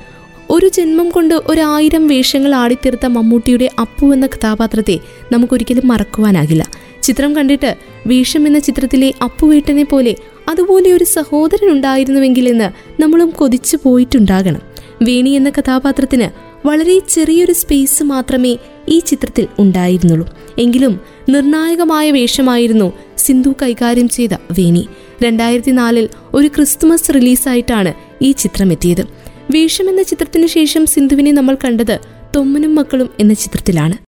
[0.50, 4.98] ഒരു ജന്മം കൊണ്ട് ഒരായിരം വേഷങ്ങൾ ആടിത്തീർത്ത മമ്മൂട്ടിയുടെ അപ്പു എന്ന കഥാപാത്രത്തെ
[5.33, 6.68] നമുക്കൊരിക്കലും മറക്കുവാനാകില്ല.
[7.02, 7.76] ചിത്രം കണ്ടിട്ട്
[8.07, 10.16] വേഷം എന്ന ചിത്രത്തിലെ അപ്പുവേട്ടനെ പോലെ
[10.48, 14.61] അതുപോലെ ഒരു സഹോദരൻ ഉണ്ടായിരുന്നുവെങ്കിൽ എന്ന് നമ്മളും കൊതിച്ചു പോയിട്ടുണ്ടാകണം.
[15.04, 16.28] വേണി എന്ന കഥാപാത്രത്തിന്
[16.66, 20.36] വളരെ ചെറിയൊരു സ്പേസ് മാത്രമേ ഈ ചിത്രത്തിൽ ഉണ്ടായിരുന്നുള്ളൂ.
[20.58, 24.88] എങ്കിലും നിർണായകമായ വേഷമായിരുന്നു സിന്ധു കൈകാര്യം ചെയ്ത വേണി.
[25.24, 29.04] രണ്ടായിരത്തി നാലിൽ ഒരു ക്രിസ്തുമസ് റിലീസായിട്ടാണ് ഈ ചിത്രം എത്തിയത്
[29.50, 31.98] വേഷം എന്ന ചിത്രത്തിന് ശേഷം സിന്ധുവിനെ നമ്മൾ കണ്ടത്
[32.36, 34.13] തൊമ്മനും മക്കളും എന്ന ചിത്രത്തിലാണ്.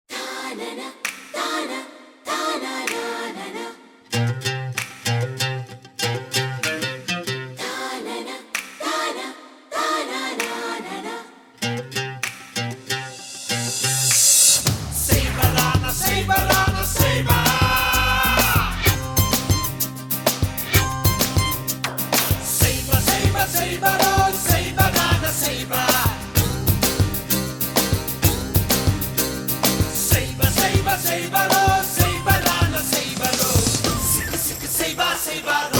[34.99, 35.75] செய்வார்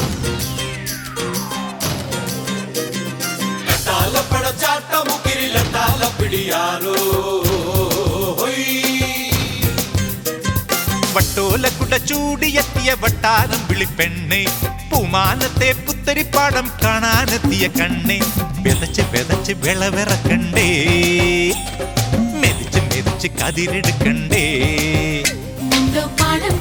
[3.68, 6.98] செய்வார் படச்சாட்டமு கிரிலத்தால் அப்படியாரோ
[11.14, 14.44] வட்டோல குடச்சூடி எத்திய வட்டாரம் விழிப்பெண்ணை.
[14.90, 18.20] பூமானத்தை புத்தரி பாடம் காணானத்திய கண்ணை.
[18.64, 20.68] விதைச்சு விதைச்சு விளவெற கண்டே.
[22.42, 24.46] மெதிச்சு மெதிச்சு கதிரெடுக்கண்டே
[26.20, 26.59] பாடம்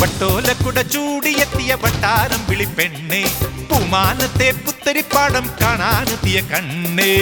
[0.00, 3.22] വട്ടോലക്കുട ചൂടിയെത്തിയ വട്ടാരം വിളിപ്പെണ്ണെ
[3.70, 7.14] പൂമാനത്തെ പുത്തരിപ്പാടം കാണാനെത്തിയ കണ്ണേ.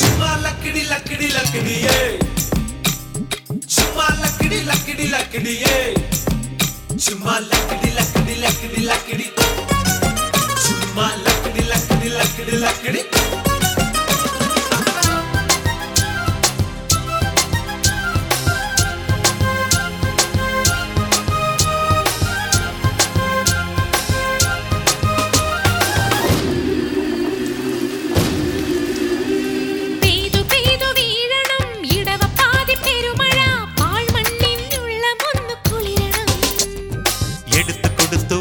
[0.00, 1.76] ചുമ്മാ ലക്കിടി ലക്കിടി ലക്കിടി ലക്കിടി.
[3.74, 4.60] ചുമ്മാ ലക്കിടി
[7.98, 9.26] ലക്കിടി ലക്കിടി ലക്കിടി.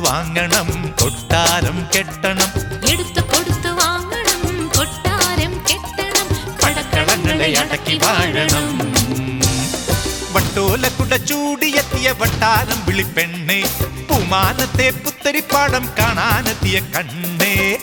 [0.08, 2.50] വാങ്ങണം കൊട്ടാരം കെട്ടണം.
[2.90, 6.28] എടുത്തു കൊടുത്തു വാങ്ങണം കൊട്ടാരം കെട്ടണം.
[6.64, 8.94] പടക്കളങ്ങളെ അടക്കി വാഴണം.
[10.34, 13.62] വട്ടോല കുട ചൂടിയെത്തിയ വട്ടാരം വിളിപ്പെണ്ണേ.
[14.10, 17.78] പൂമാനത്തെ പുത്തരിപ്പാടം കാണാനെത്തിയ കണ്ണേ.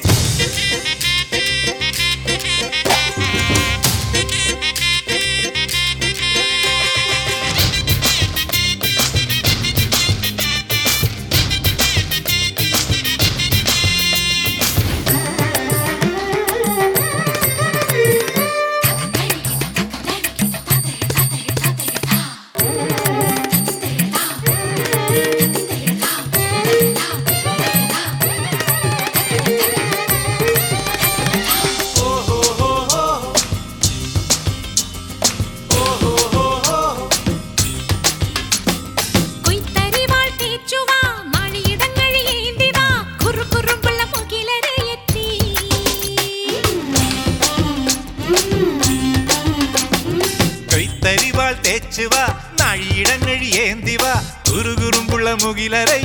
[55.44, 55.96] முகிலரை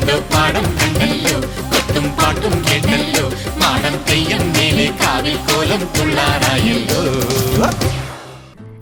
[0.00, 1.36] തുള്ളാറായല്ലോ മുണ്ടോ പാടം കണ്ടല്ലോ
[1.72, 3.24] കൊട്ടും പാട്ടും കേട്ടല്ലോ
[3.62, 6.29] മാടം തെയ്യം മേലെ കാവിൽ കോലം തുള്ളാറായല്ലോ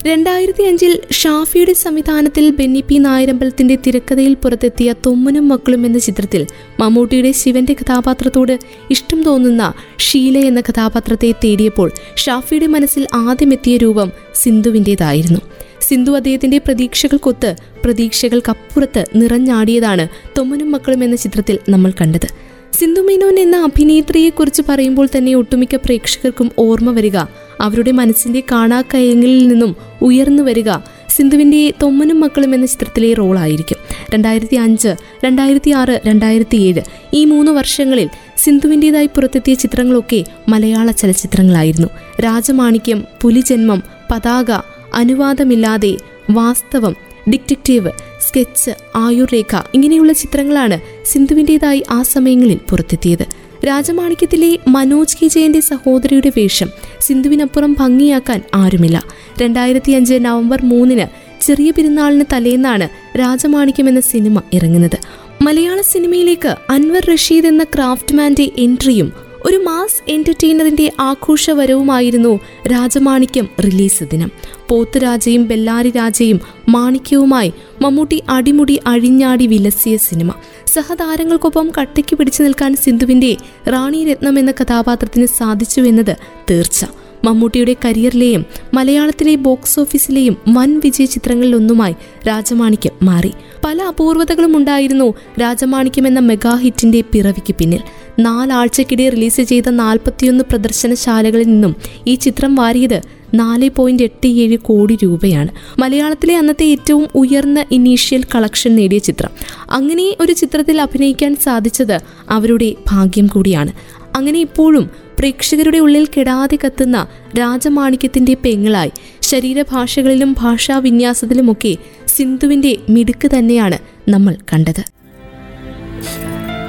[0.06, 6.44] രണ്ടായിരത്തി അഞ്ചിൽ ഷാഫിയുടെ സംവിധാനത്തിൽ ബെന്നി പി നായരമ്പലത്തിന്റെ തിരക്കഥയിൽ പുറത്തെത്തിയ തൊമ്മനും മക്കളും എന്ന ചിത്രത്തിൽ
[6.80, 8.54] മമ്മൂട്ടിയുടെ ശിവന്റെ കഥാപാത്രത്തോട്
[8.90, 15.42] ഇഷ്ടം തോന്നുന്ന ഷീല എന്ന കഥാപാത്രത്തെ തേടിയപ്പോൾ ഷാഫിയുടെ മനസ്സിൽ ആദ്യമെത്തിയ രൂപം സിന്ധുവിന്റെതായിരുന്നു
[15.82, 17.52] സിന്ധു അദ്ദേഹത്തിന്റെ പ്രതീക്ഷകൾക്കൊത്ത്
[17.84, 22.49] പ്രതീക്ഷകൾക്കപ്പുറത്ത് നിറഞ്ഞാടിയതാണ് തൊമ്മനും മക്കളും എന്ന ചിത്രത്തിൽ നമ്മൾ കണ്ടത്.
[22.74, 27.18] സിന്ധു മേനോൻ എന്ന അഭിനേത്രിയെക്കുറിച്ച് പറയുമ്പോൾ തന്നെ ഒട്ടുമിക്ക പ്രേക്ഷകർക്കും ഓർമ്മ വരിക.
[27.62, 30.78] അവരുടെ മനസ്സിന്റെ കാണാക്കയങ്ങളിൽ നിന്നും ഉയർന്നു വരിക
[31.10, 33.78] സിന്ധുവിന്റെ തൊമ്മനും മക്കളും എന്ന ചിത്രത്തിലെ റോളായിരിക്കും
[34.14, 34.96] രണ്ടായിരത്തി അഞ്ച്
[35.26, 36.82] രണ്ടായിരത്തി ആറ് രണ്ടായിരത്തി ഏഴ്
[37.14, 41.88] ഈ മൂന്ന് വർഷങ്ങളിൽ സിന്ധുവിന്റെതായി പുറത്തെത്തിയ ചിത്രങ്ങളൊക്കെ മലയാള ചലച്ചിത്രങ്ങളായിരുന്നു.
[42.22, 44.52] രാജമാണിക്യം പുലിജന്മം പതാക
[44.96, 45.98] അനുവാദമില്ലാതെ
[46.32, 46.96] വാസ്തവം
[47.30, 47.92] ഡിറ്റക്റ്റീവ്
[48.28, 53.26] സ്കെച്ച് ആയുർരേഖ ഇങ്ങനെയുള്ള ചിത്രങ്ങളാണ് സിന്ധുവിന്റെതായി ആ സമയങ്ങളിൽ പുറത്തെത്തിയത്.
[53.68, 56.70] രാജമാണിക്യത്തിലെ മനോജ് കെ ജയന്റെ സഹോദരിയുടെ വേഷം
[57.02, 59.04] സിന്ധുവിനപ്പുറം ഭംഗിയാക്കാൻ ആരുമില്ല.
[59.42, 62.90] രണ്ടായിരത്തി അഞ്ച് നവംബർ മൂന്നിന് ചെറിയ പെരുന്നാളിന് തലേന്നാണ്
[63.20, 64.98] രാജമാണിക്യം എന്ന സിനിമ ഇറങ്ങുന്നത്.
[65.42, 74.32] മലയാള സിനിമയിലേക്ക് അൻവർ റഷീദ് എന്ന ക്രാഫ്റ്റ്മാന്റെ എൻട്രിയും ഒരു മാസ് എന്റർടൈനറിന്റെ ആഘോഷവരവുമായിരുന്നു രാജമാണിക്യം റിലീസ് ദിനം.
[74.70, 80.32] പോത്തുരാജയും ബെല്ലാരി രാജയും മാണിക്യവുമായി മമ്മൂട്ടി അടിമുടി അഴിഞ്ഞാടി വിലസിയ സിനിമ.
[80.68, 83.38] സഹതാരങ്ങൾക്കൊപ്പം കട്ടയ്ക്ക് പിടിച്ചു നിൽക്കാൻ സിന്ധുവിന്റെ
[83.68, 86.16] റാണി രത്നം എന്ന കഥാപാത്രത്തിന് സാധിച്ചു എന്നത്
[86.52, 86.86] തീർച്ച.
[87.24, 91.96] മമ്മൂട്ടിയുടെ കരിയറിലെയും മലയാളത്തിലെ ബോക്സ് ഓഫീസിലെയും വൻ വിജയ ചിത്രങ്ങളിലൊന്നുമായി
[92.28, 93.32] രാജമാണിക്യം മാറി.
[93.66, 97.82] പല അപൂർവതകളും ഉണ്ടായിരുന്നു രാജമാണിക്യം എന്ന മെഗാ ഹിറ്റിന്റെ പിറവിക്ക് പിന്നിൽ.
[98.20, 101.76] നാലാഴ്ചക്കിടെ റിലീസ് ചെയ്ത നാൽപ്പത്തിയൊന്ന് പ്രദർശനശാലകളിൽ നിന്നും
[102.08, 103.02] ഈ ചിത്രം വാരിയത്
[103.34, 105.80] നാല് പോയിന്റ് എട്ട് ഏഴ് കോടി രൂപയാണ്.
[105.80, 109.30] മലയാളത്തിലെ അന്നത്തെ ഏറ്റവും ഉയർന്ന ഇനീഷ്യൽ കളക്ഷൻ നേടിയ ചിത്രം.
[109.70, 112.00] അങ്ങനെ ഒരു ചിത്രത്തിൽ അഭിനയിക്കാൻ സാധിച്ചത്
[112.30, 113.72] അവരുടെ ഭാഗ്യം കൂടിയാണ്.
[114.16, 114.90] അങ്ങനെ ഇപ്പോഴും
[115.20, 117.08] പ്രേക്ഷകരുടെ ഉള്ളിൽ കെടാതെ കത്തുന്ന
[117.40, 118.92] രാജമാണിക്യത്തിന്റെ പെങ്ങളായി
[119.22, 121.76] ശരീരഭാഷകളിലും ഭാഷാവിന്യാസത്തിലുമൊക്കെ
[122.08, 123.78] സിന്ധുവിന്റെ മിടുക്ക് തന്നെയാണ്
[124.10, 124.99] നമ്മൾ കണ്ടത്.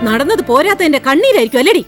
[0.02, 1.86] നടന്നത് പോരാത്തതിന്റെ കണ്ണീരായിരിക്കും അല്ലേടി?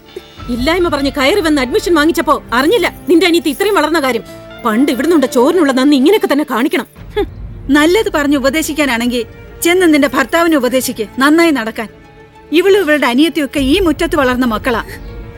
[0.49, 4.23] ഇല്ലായ്മ പറഞ്ഞ് കയറി വന്ന് അഡ്മിഷൻ വാങ്ങിച്ചപ്പോ അറിഞ്ഞില്ല നിന്റെ അനിയത്തി ഇത്രയും വളർന്ന കാര്യം.
[4.65, 6.87] പണ്ട് ഇവിടുന്നുണ്ട് ചോറിനുള്ള നന്ദി ഇങ്ങനെയൊക്കെ തന്നെ കാണിക്കണം.
[7.69, 9.25] നല്ലത് പറഞ്ഞ് ഉപദേശിക്കാനാണെങ്കിൽ
[9.61, 11.89] ചെന്ന് നിന്റെ ഭർത്താവിനെ ഉപദേശിക്ക് നന്നായി നടക്കാൻ.
[12.51, 14.83] ഇവളും ഇവളുടെ അനിയത്തിയൊക്കെ ഈ മുറ്റത്ത് വളർന്ന മക്കളാ.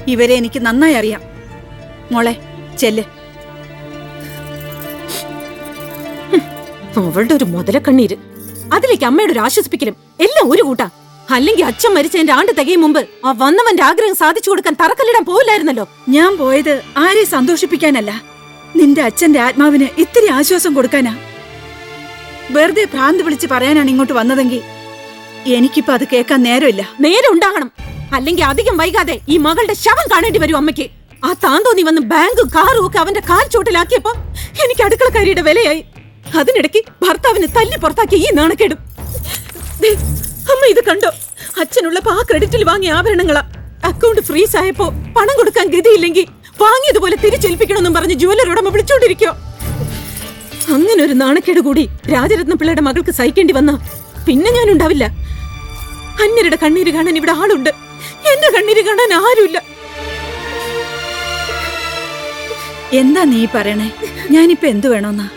[0.07, 1.21] ഇവരെ എനിക്ക് നന്നായി അറിയാം.
[2.11, 2.34] മോളെ
[2.78, 3.03] ചെല്ല്.
[6.97, 8.17] അവളുടെ ഒരു മുതലക്കണ്ണീര്.
[8.73, 10.89] അതിലേക്ക് അമ്മയുടെ ഒരു ആശ്വസിപ്പിക്കലും എല്ലാം ഒരു കൂട്ടാ.
[11.32, 15.88] അല്ലെങ്കിൽ അച്ഛൻ മരിച്ചതിന്റെ ആണ്ട് തികയും മുമ്പ് ആ വന്നവന്റെ ആഗ്രഹം സാധിച്ചു കൊടുക്കാൻ തറക്കല്ലിടാൻ പോവില്ലായിരുന്നല്ലോ?
[16.09, 18.23] ഞാൻ പോയത് ആരെ സന്തോഷിപ്പിക്കാനല്ല.
[18.76, 21.17] നിന്റെ അച്ഛന്റെ ആത്മാവിന് ഇത്തിരി ആശ്വാസം കൊടുക്കാനാ.
[22.51, 24.61] വെറുതെ ഭ്രാന്ത് വിളിച്ച് പറയാനാണ് ഇങ്ങോട്ട് വന്നതെങ്കിൽ
[25.47, 26.89] എനിക്കിപ്പോ അത് കേൾക്കാൻ നേരമില്ല.
[26.99, 27.71] നേരം ഉണ്ടാകണം.
[28.13, 30.89] അല്ലെങ്കിൽ അധികം വൈകാതെ ഈ മകളുടെ ശവം കാണേണ്ടി വരും അമ്മയ്ക്ക്.
[31.26, 34.11] ആ താന്തോന്നി വന്ന് ബാങ്കും കാറും ഒക്കെ അവന്റെ കാൽ ചോട്ടിലാക്കിയപ്പോ
[34.65, 35.86] എനിക്ക് അടുക്കളക്കാരിയുടെ വിലയായി.
[36.39, 38.78] അതിനിടയ്ക്ക് ഭർത്താവിന് തല്ലി പുറത്താക്കിയ ഈ നാണക്കേടും.
[40.54, 41.10] അമ്മ ഇത് കണ്ടോ?
[41.62, 43.43] അച്ഛനുള്ളപ്പോ ആ ക്രെഡിറ്റിൽ വാങ്ങിയ ആഭരണങ്ങളാ.
[43.89, 44.86] അക്കൗണ്ട് ഫ്രീസ് ആയപ്പോ
[45.18, 46.26] പണം കൊടുക്കാൻ ഗതിയില്ലെങ്കിൽ
[46.64, 49.32] വാങ്ങിയതുപോലെ തിരിച്ചേൽപ്പിക്കണമെന്നും പറഞ്ഞ് ജുവലർ ഉടമ വിളിച്ചോണ്ടിരിക്കോ
[50.76, 51.84] അങ്ങനെ ഒരു നാണക്കേട് കൂടി
[52.14, 53.72] രാജരത്ന പിള്ളയുടെ മകൾക്ക് സഹിക്കേണ്ടി വന്ന
[54.28, 55.06] പിന്നെ ഞാൻ ഉണ്ടാവില്ല
[56.24, 57.72] അന്യരുടെ കണ്ണീര് കാണാൻ ഇവിടെ ആളുണ്ട്.
[58.34, 59.58] എന്റെ കണ്ണീര് കാണാൻ ആരുമില്ല.
[63.02, 63.88] എന്താ നീ പറയണേ?
[64.36, 65.28] ഞാനിപ്പോ എന്തു വേണോന്നാ?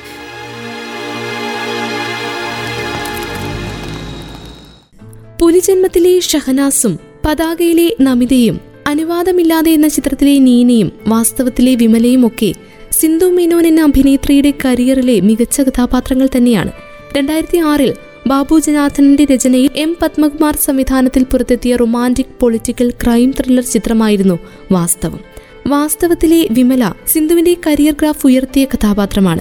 [5.68, 12.54] പുലിജന്മത്തിലെ ഷഹനാസും പതാകയിലെ നമിതയും അനുവാദമില്ലാതെ എന്ന ചിത്രത്തിലെ നീനയും വാസ്തവത്തിലെ വിമലയും ഒക്കെ
[12.92, 16.72] സിന്ധു മേനോൻ എന്ന അഭിനേത്രിയുടെ കരിയറിലെ മികച്ച കഥാപാത്രങ്ങൾ തന്നെയാണ്.
[17.16, 17.94] രണ്ടായിരത്തി ആറിൽ
[18.26, 24.38] ബാബു ജനാർദ്ദനന്റെ രചനയിൽ എം പത്മകുമാർ സംവിധാനത്തിൽ പുറത്തെത്തിയ റൊമാന്റിക് പൊളിറ്റിക്കൽ ക്രൈം ത്രില്ലർ ചിത്രമായിരുന്നു
[24.72, 25.20] വാസ്തവം.
[25.66, 29.40] വാസ്തവത്തിലെ വിമല സിന്ധുവിന്റെ കരിയർ ഗ്രാഫ് ഉയർത്തിയ കഥാപാത്രമാണ്.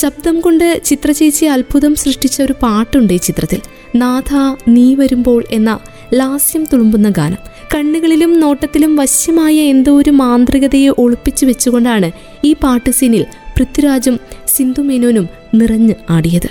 [0.00, 3.60] ശബ്ദം കൊണ്ട് ചിത്രചേച്ചി അത്ഭുതം സൃഷ്ടിച്ച ഒരു പാട്ടുണ്ട് ഈ ചിത്രത്തിൽ.
[3.96, 4.32] നാഥ
[4.68, 5.78] നീ വരുമ്പോൾ എന്ന
[6.14, 7.40] ലാസ്യം തുളുമ്പുന്ന ഗാനം.
[7.74, 12.10] കണ്ണുകളിലും നോട്ടത്തിലും വശ്യമായ എന്തോ ഒരു മാന്ത്രികതയെ ഒളിപ്പിച്ചു വെച്ചുകൊണ്ടാണ്
[12.44, 13.24] ഈ പാട്ട് സീനിൽ
[13.56, 16.50] പൃഥ്വിരാജും സിന്ധു മേനോനും നിറഞ്ഞ് ആടിയത്.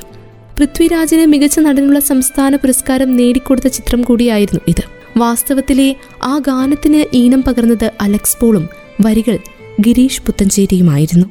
[0.57, 4.83] പൃഥ്വിരാജിന് മികച്ച നടനുള്ള സംസ്ഥാന പുരസ്കാരം നേടിക്കൊടുത്ത ചിത്രം കൂടിയായിരുന്നു ഇത്.
[5.17, 8.67] വാസ്തവത്തിലെ ആ ഗാനത്തിന് ഈണം പകർന്നത് അലക്സ് പോളും
[9.01, 9.37] വരികൾ
[9.81, 11.27] ഗിരീഷ് പുത്തഞ്ചേരിയുമായിരുന്നു.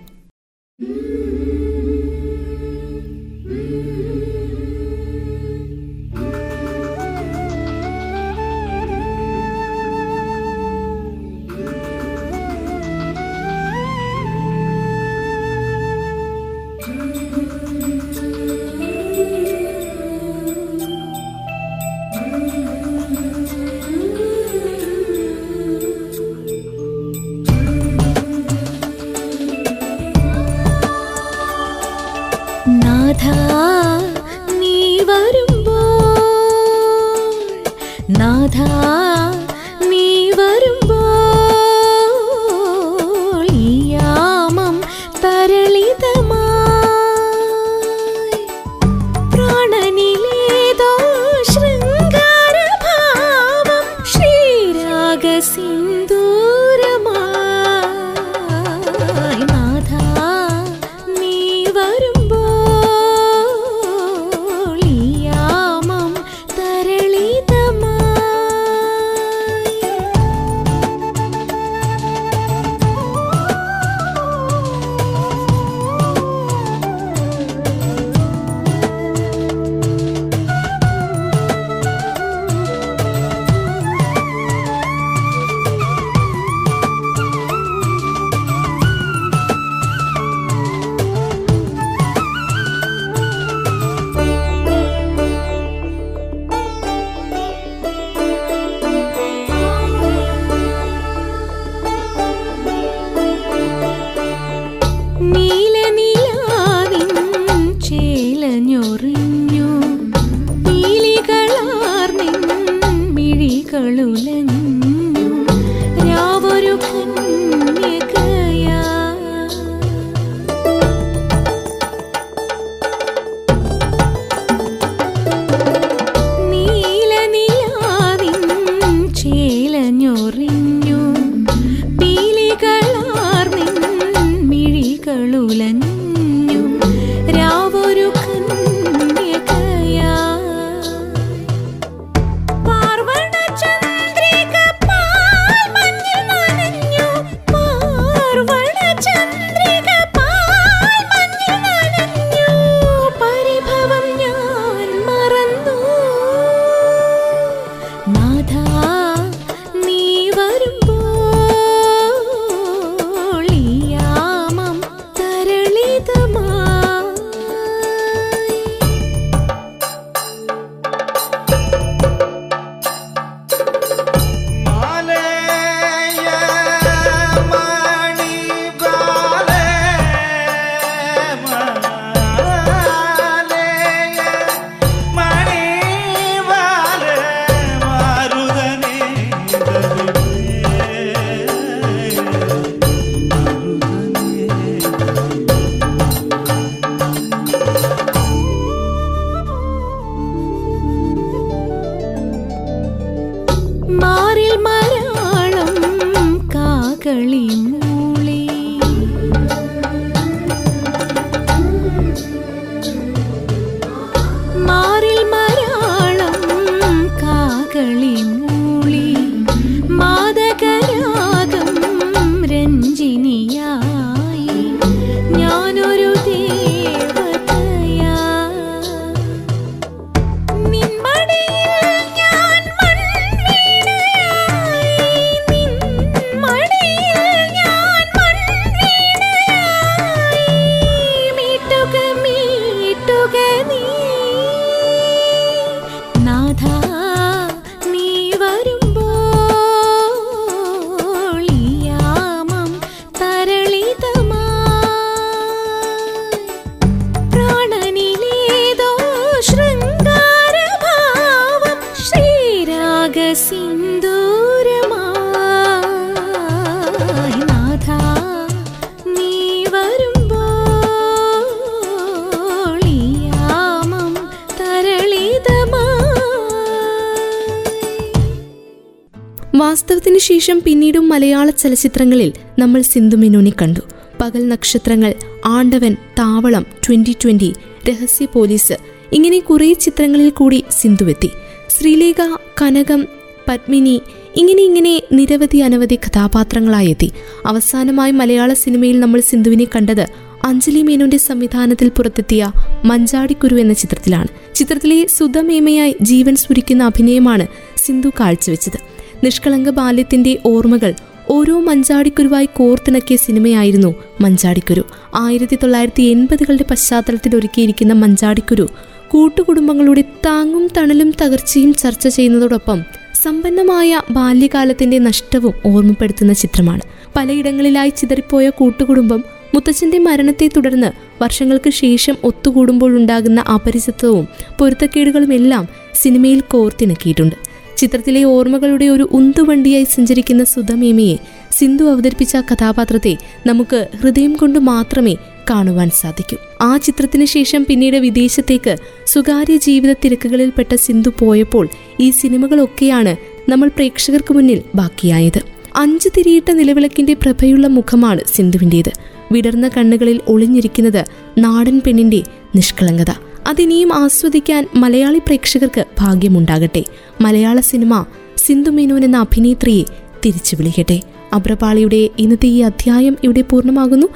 [280.46, 283.80] ശേഷം പിന്നീടും മലയാള ചലച്ചിത്രങ്ങളിൽ നമ്മൾ സിന്ധു മേനോനെ കണ്ടു.
[284.20, 287.52] പകൽ നക്ഷത്രങ്ങൾ ആണ്ടവൻ താവളം ട്വന്റി ട്വന്റി
[287.88, 288.76] രഹസ്യ പോലീസ്
[289.12, 291.30] ഇങ്ങനെ കുറേ ചിത്രങ്ങളിൽ കൂടി സിന്ധുവെത്തി.
[291.68, 293.06] ശ്രീലേഖ കനകം
[293.48, 294.00] പത്മിനി
[294.36, 297.12] ഇങ്ങനെ ഇങ്ങനെ നിരവധി അനവധി കഥാപാത്രങ്ങളായി എത്തി
[297.46, 300.06] അവസാനമായി മലയാള സിനിമയിൽ നമ്മൾ സിന്ധുവിനെ കണ്ടത്
[300.44, 302.52] അഞ്ജലി മേനോന്റെ സംവിധാനത്തിൽ പുറത്തെത്തിയ
[302.84, 304.28] മഞ്ചാടിക്കുരു എന്ന ചിത്രത്തിലാണ്.
[304.54, 307.46] ചിത്രത്തിലെ സുധമേമയായി ജീവൻ സ്ഫുരിക്കുന്ന അഭിനയമാണ്
[307.86, 308.95] സിന്ധു കാഴ്ചവെച്ചത്.
[309.24, 310.94] നിഷ്കളങ്ക ബാല്യത്തിന്റെ ഓർമ്മകൾ
[311.30, 314.84] ഓരോ മഞ്ചാടിക്കുരുവായി കോർത്തിണക്കിയ സിനിമയായിരുന്നു മഞ്ചാടിക്കുരു.
[315.14, 318.68] ആയിരത്തി തൊള്ളായിരത്തി എൺപതുകളുടെ പശ്ചാത്തലത്തിൽ ഒരുക്കിയിരിക്കുന്ന മഞ്ചാടിക്കുരു
[319.08, 322.82] കൂട്ടുകുടുംബങ്ങളുടെ താങ്ങും തണലും തകർച്ചയും ചർച്ച ചെയ്യുന്നതോടൊപ്പം
[323.22, 326.80] സമ്പന്നമായ ബാല്യകാലത്തിന്റെ നഷ്ടവും ഓർമ്മപ്പെടുത്തുന്ന ചിത്രമാണ്.
[327.16, 330.92] പലയിടങ്ങളിലായി ചിതറിപ്പോയ കൂട്ടുകുടുംബം മുത്തച്ഛന്റെ മരണത്തെ തുടർന്ന്
[331.22, 337.55] വർഷങ്ങൾക്ക് ശേഷം ഒത്തുകൂടുമ്പോഴുണ്ടാകുന്ന അപരിചിതവും പൊരുത്തക്കേടുകളുമെല്ലാം സിനിമയിൽ കോർത്തിണക്കിയിട്ടുണ്ട്.
[337.76, 341.16] ചിത്രത്തിലെ ഓർമ്മകളുടെ ഒരു ഉന്തുവണ്ടിയായി സഞ്ചരിക്കുന്ന സുധമേമയെ
[341.52, 343.16] സിന്ധു അവതരിപ്പിച്ച കഥാപാത്രത്തെ
[343.46, 345.16] നമുക്ക് ഹൃദയം കൊണ്ട് മാത്രമേ
[345.50, 346.36] കാണുവാൻ സാധിക്കൂ.
[346.60, 351.68] ആ ചിത്രത്തിന് ശേഷം പിന്നീട് വിദേശത്തേക്ക് സ്വകാര്യ ജീവിത തിരക്കുകളിൽപ്പെട്ട സിന്ധു പോയപ്പോൾ
[352.00, 353.16] ഈ സിനിമകളൊക്കെയാണ്
[353.50, 355.40] നമ്മൾ പ്രേക്ഷകർക്ക് മുന്നിൽ ബാക്കിയായത്.
[355.76, 358.92] അഞ്ച് തിരിയിട്ട നിലവിളക്കിന്റെ പ്രഭയുള്ള മുഖമാണ് സിന്ധുവിന്റേത്
[359.32, 361.04] വിടർന്ന കണ്ണുകളിൽ ഒളിഞ്ഞിരിക്കുന്നത്
[361.38, 362.22] നാടൻ പെണ്ണിന്റെ
[362.54, 363.25] നിഷ്കളങ്കത.
[363.46, 366.84] അതിനിയും ആസ്വദിക്കാൻ മലയാളി പ്രേക്ഷകർക്ക് ഭാഗ്യമുണ്ടാകട്ടെ.
[367.20, 368.04] മലയാള സിനിമ
[368.36, 369.82] സിന്ധു മേനോൻ എന്ന അഭിനേത്രിയെ
[370.26, 371.00] തിരിച്ചു വിളിക്കട്ടെ.
[371.32, 374.06] അബ്രപാളിയുടെ ഇന്നത്തെ ഈ അധ്യായം ഇവിടെ പൂർണമാകുന്നു.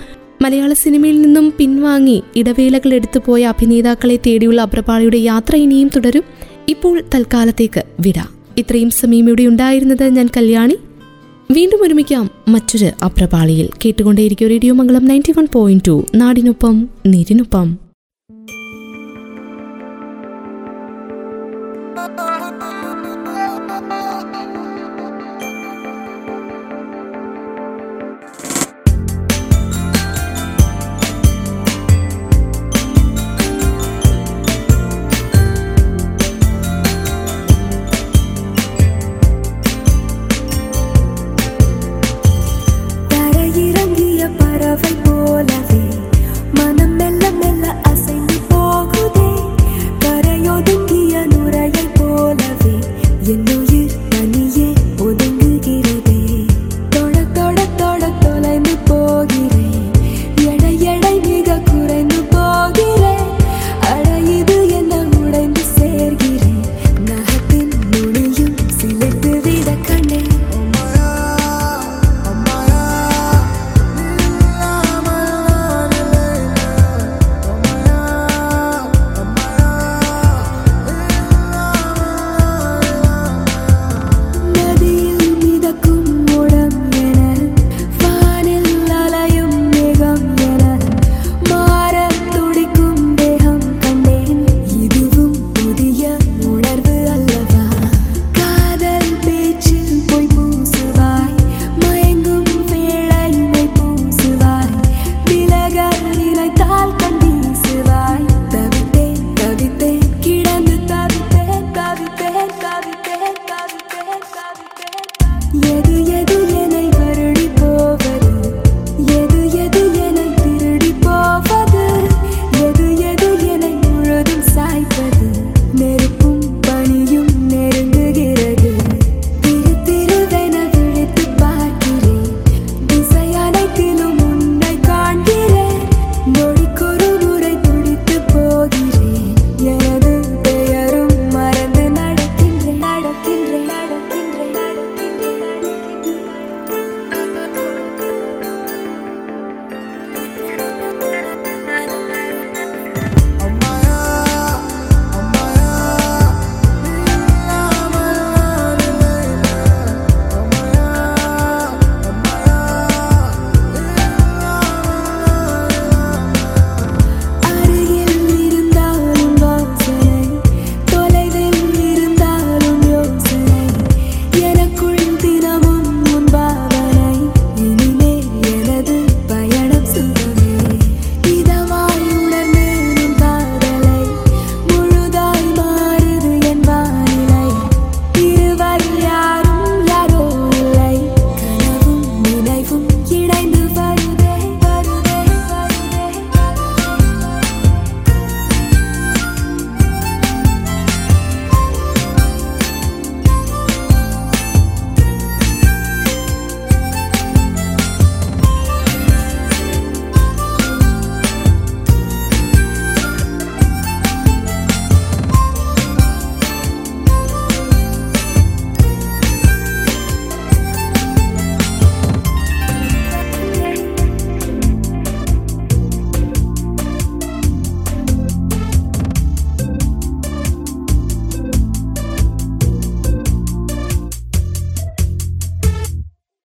[0.42, 6.22] മലയാള സിനിമയിൽ നിന്നും പിൻവാങ്ങി ഇടവേളകൾ എടുത്തുപോയ അഭിനേതാക്കളെ തേടിയുള്ള അബ്രപാളിയുടെ യാത്ര ഇനിയും തുടരും.
[6.68, 8.14] ഇപ്പോൾ തൽക്കാലത്തേക്ക് വിട.
[8.58, 10.76] ഇത്രയും സമയം ഇവിടെ ഉണ്ടായിരുന്നത് ഞാൻ കല്യാണി.
[11.50, 16.06] വീണ്ടും ഒരുമിക്കാം മറ്റൊരു അപ്രപാളിയിൽ കേട്ടുകൊണ്ടേയിരിക്കും radio Mangalam ninety one point two.
[16.14, 17.89] നാടിനൊപ്പം നീരിനൊപ്പം.